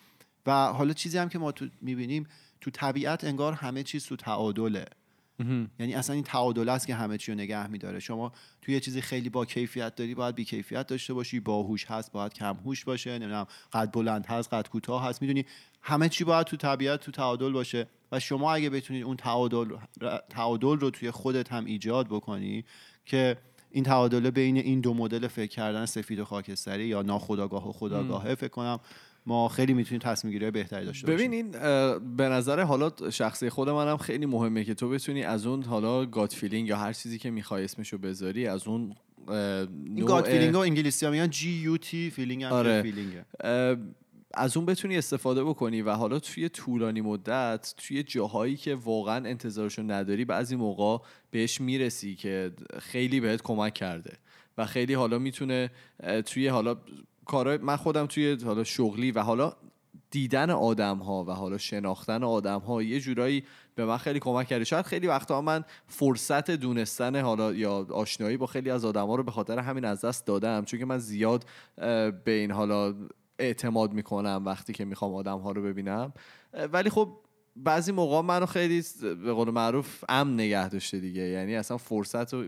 و 0.47 0.67
حالا 0.67 0.93
چیزی 0.93 1.19
هم 1.19 1.29
که 1.29 1.39
ما 1.39 1.53
تو 1.53 1.67
می‌بینیم 1.81 2.27
تو 2.65 2.71
طبیعت 2.71 3.25
انگار 3.25 3.53
همه 3.53 3.83
چیز 3.83 4.07
تو 4.07 4.17
تعادله. 4.17 4.85
یعنی 5.79 5.95
اصلا 5.95 6.15
این 6.15 6.25
تعادل 6.25 6.69
است 6.69 6.87
که 6.87 6.95
همه 6.95 7.19
چی 7.19 7.33
رو 7.33 7.39
نگه 7.39 7.67
میداره. 7.67 8.01
شما 8.01 8.33
توی 8.63 8.75
یه 8.75 8.81
چیزی 8.81 9.01
خیلی 9.01 9.29
با 9.29 9.45
کیفیت 9.45 9.95
داری 9.95 10.15
باید 10.15 10.35
بی 10.35 10.45
کیفیت 10.45 10.87
داشته 10.87 11.15
باشی 11.15 11.41
باهوش 11.41 11.85
هست 11.85 12.13
باید 12.13 12.35
کم 12.35 12.57
هوش 12.65 12.85
باشه 12.85 13.11
نمی‌دونم 13.11 13.47
قد 13.73 13.93
بلند 13.93 14.27
هست 14.27 14.55
قد 14.55 14.69
کوتاه 14.69 15.05
هست 15.05 15.23
می‌دونی؟ 15.23 15.47
همه 15.83 16.09
چی 16.09 16.25
باید 16.25 16.47
تو 16.47 16.57
طبیعت 16.57 17.01
تو 17.01 17.13
تعادل 17.13 17.53
باشه. 17.53 17.87
و 18.13 18.21
شما 18.21 18.55
اگه 18.55 18.71
بتونید 18.71 19.05
اون 19.05 19.17
تعادل 19.17 19.77
تعادل 20.29 20.79
رو 20.79 20.91
توی 20.91 21.11
خودت 21.11 21.53
هم 21.53 21.65
ایجاد 21.65 22.07
بکنی 22.07 22.65
که 23.05 23.37
این 23.71 23.85
تعادل 23.85 24.31
بین 24.31 24.57
این 24.57 24.81
دو 24.81 24.95
مدل 24.95 25.27
فکر 25.27 25.51
کردن 25.51 25.87
سفید 25.87 26.19
و 26.19 26.25
خاکستری 26.25 26.87
یا 26.87 27.03
ناخودآگاه 27.03 27.69
و 27.69 27.73
خودآگاهه 27.73 28.35
فکر 28.35 28.49
کنم 28.49 28.81
ما 29.27 29.49
خیلی 29.49 29.75
می‌تونیم 29.75 30.01
تصمیم 30.01 30.33
گیری 30.33 30.51
بهتری 30.51 30.85
داشته 30.85 31.07
باشیم 31.07 31.17
ببین 31.17 31.33
این 31.33 31.51
به 32.17 32.29
نظر 32.29 32.61
حالا 32.61 32.91
شخصی 33.11 33.51
خود 33.51 33.69
منم 33.69 33.97
خیلی 33.97 34.27
مهمه 34.27 34.65
که 34.65 34.75
تو 34.75 34.89
بتونی 34.89 35.23
از 35.23 35.47
اون 35.47 35.63
حالا 35.63 36.07
gut 36.07 36.31
feeling 36.31 36.69
یا 36.69 36.77
هر 36.77 36.93
چیزی 36.93 37.19
که 37.19 37.31
می‌خوای 37.31 37.65
اسمشو 37.65 37.99
بذاری 37.99 38.47
از 38.47 38.69
اون 38.69 38.95
این 39.29 40.05
gut 40.05 40.25
feeling 40.25 40.55
ها 40.55 40.63
انگلیسی 40.63 41.07
ها 41.07 41.13
میگن 41.13 41.31
G 41.31 41.51
U 41.51 41.77
T 41.77 42.11
feeling 42.11 42.43
هم 42.43 42.53
آره. 42.53 42.83
feeling 42.83 43.19
ه 43.19 43.25
از 44.37 44.57
اون 44.57 44.67
بتونی 44.67 44.99
استفاده 44.99 45.45
بکنی 45.45 45.83
و 45.83 45.91
حالا 45.91 46.19
توی 46.19 46.49
طولانی 46.49 47.01
مدت 47.01 47.75
توی 47.77 48.03
جاهایی 48.03 48.57
که 48.57 48.75
واقعا 48.75 49.17
انتظارشو 49.17 49.83
نداری 49.83 50.25
بعضی 50.25 50.57
موقع 50.57 51.05
بهش 51.31 51.61
می‌رسی 51.61 52.15
که 52.15 52.53
خیلی 52.79 53.21
بهت 53.21 53.43
کمک 53.43 53.75
کرده 53.75 54.13
و 54.59 54.67
خیلی 54.67 54.95
حالا 54.95 55.19
می‌تونه 55.19 55.71
توی 56.27 56.49
حالا 56.49 56.77
کارهای 57.27 57.59
من 57.59 57.77
خودم 57.77 58.07
توی 58.07 58.39
حالا 58.45 58.65
شغلی 58.65 59.13
و 59.13 59.21
حالا 59.21 59.53
دیدن 60.11 60.51
آدم 60.51 60.99
ها 60.99 61.25
و 61.25 61.31
حالا 61.31 61.59
شناختن 61.59 62.25
آدم 62.25 62.61
ها 62.61 62.83
یه 62.83 63.01
جورایی 63.01 63.45
به 63.75 63.85
من 63.85 63.97
خیلی 63.97 64.21
کمک 64.21 64.47
کرده. 64.47 64.65
شاید 64.65 64.85
خیلی 64.85 65.07
وقتا 65.07 65.41
من 65.41 65.65
فرصت 65.87 66.51
دونستن 66.51 67.21
حالا 67.21 67.53
یا 67.53 67.87
آشنایی 67.91 68.37
با 68.37 68.47
خیلی 68.47 68.71
از 68.71 68.85
آدم 68.85 69.07
ها 69.07 69.15
رو 69.15 69.23
به 69.23 69.31
خاطر 69.31 69.59
همین 69.59 69.85
از 69.85 70.05
دست 70.05 70.27
دادم. 70.27 70.65
چون 70.65 70.81
که 70.81 70.87
من 70.87 70.99
زیاد 70.99 71.45
به 71.77 72.23
این 72.27 72.51
حالا 72.51 72.95
اعتماد 73.39 73.93
می‌کنم 73.93 74.43
وقتی 74.47 74.73
که 74.73 74.85
می‌خوام 74.85 75.15
آدم 75.15 75.39
ها 75.39 75.53
رو 75.53 75.63
ببینم. 75.63 76.13
ولی 76.73 76.91
خب 76.91 77.09
بعضی 77.57 77.93
موقع 77.93 78.21
منو 78.21 78.47
خیلی 78.47 78.83
به 79.01 79.33
قول 79.33 79.51
معروف 79.51 80.05
امن 80.09 80.35
نگه 80.35 80.69
داشته 80.69 81.01
دیگه. 81.01 81.23
یعنی 81.23 81.57
اصلا 81.57 81.77
فرصت 81.77 82.35
رو 82.35 82.45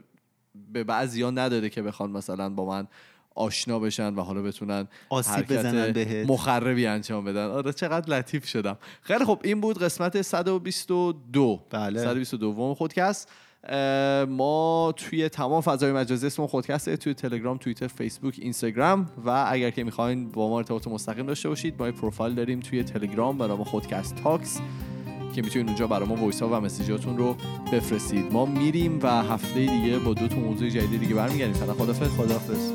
به 0.73 0.85
بعضی 0.85 1.23
ها 1.23 1.31
نداده 1.31 1.71
که 1.71 1.83
بخوان 1.83 2.11
مثلا 2.11 2.49
با 2.49 2.65
من 2.65 2.89
آشنا 3.37 3.79
بشن 3.79 4.15
و 4.15 4.21
حالا 4.21 4.43
بتونن 4.43 4.89
آسیب 5.09 5.53
بزنن 5.53 5.93
بهت. 5.93 6.31
مخربی 6.31 6.87
انجام 6.87 7.25
بدن. 7.25 7.47
آره 7.47 7.73
چقدر 7.73 8.19
لطیف 8.19 8.47
شدم. 8.47 8.79
خیلی 9.03 9.25
خب 9.25 9.41
این 9.45 9.61
بود 9.61 9.79
قسمت 9.79 10.23
122 10.23 11.61
بله. 11.71 12.01
122 12.01 12.75
خودکست. 12.75 13.29
ما 14.29 14.95
توی 14.97 15.29
تمام 15.29 15.61
فضای 15.61 15.93
مجازی 15.93 16.27
اسم 16.27 16.47
خودکسته 16.47 16.97
توی 16.97 17.15
تلگرام 17.15 17.57
توییتر 17.57 17.87
فیسبوک 17.87 18.37
اینستاگرام. 18.39 19.07
و 19.27 19.47
اگر 19.49 19.71
که 19.71 19.85
می‌خواین 19.85 20.29
با 20.29 20.49
ما 20.49 20.59
ارتباط 20.59 20.89
مستقیم 20.89 21.27
داشته 21.27 21.49
باشید 21.49 21.83
ما 21.83 21.93
پروفایل 21.93 22.35
داریم 22.35 22.61
توی 22.61 22.83
تلگرام 22.85 23.39
به 23.39 23.47
نام 23.47 23.65
خودکست 23.65 24.17
تاکس 24.17 24.61
که 25.35 25.43
می‌تونید 25.43 25.67
اونجا 25.67 25.87
برای 25.87 26.09
ما 26.09 26.15
voice 26.15 26.43
ها 26.43 26.49
و 26.49 26.61
message 26.61 27.02
اتون 27.02 27.19
رو 27.19 27.37
بفرستید. 27.73 28.33
ما 28.33 28.47
میریم 28.47 28.99
و 29.03 29.23
هفته 29.23 29.67
دیگه 29.67 29.99
با 29.99 30.15
دو 30.15 30.29
تا 30.29 30.37
موضوع 30.37 30.69
جدید 30.69 31.01
دیگه 31.01 31.15
برمیگردیم. 31.15 31.55
فعلا 31.55 31.75
خدافظ 31.75 32.09
خدافظ 32.09 32.73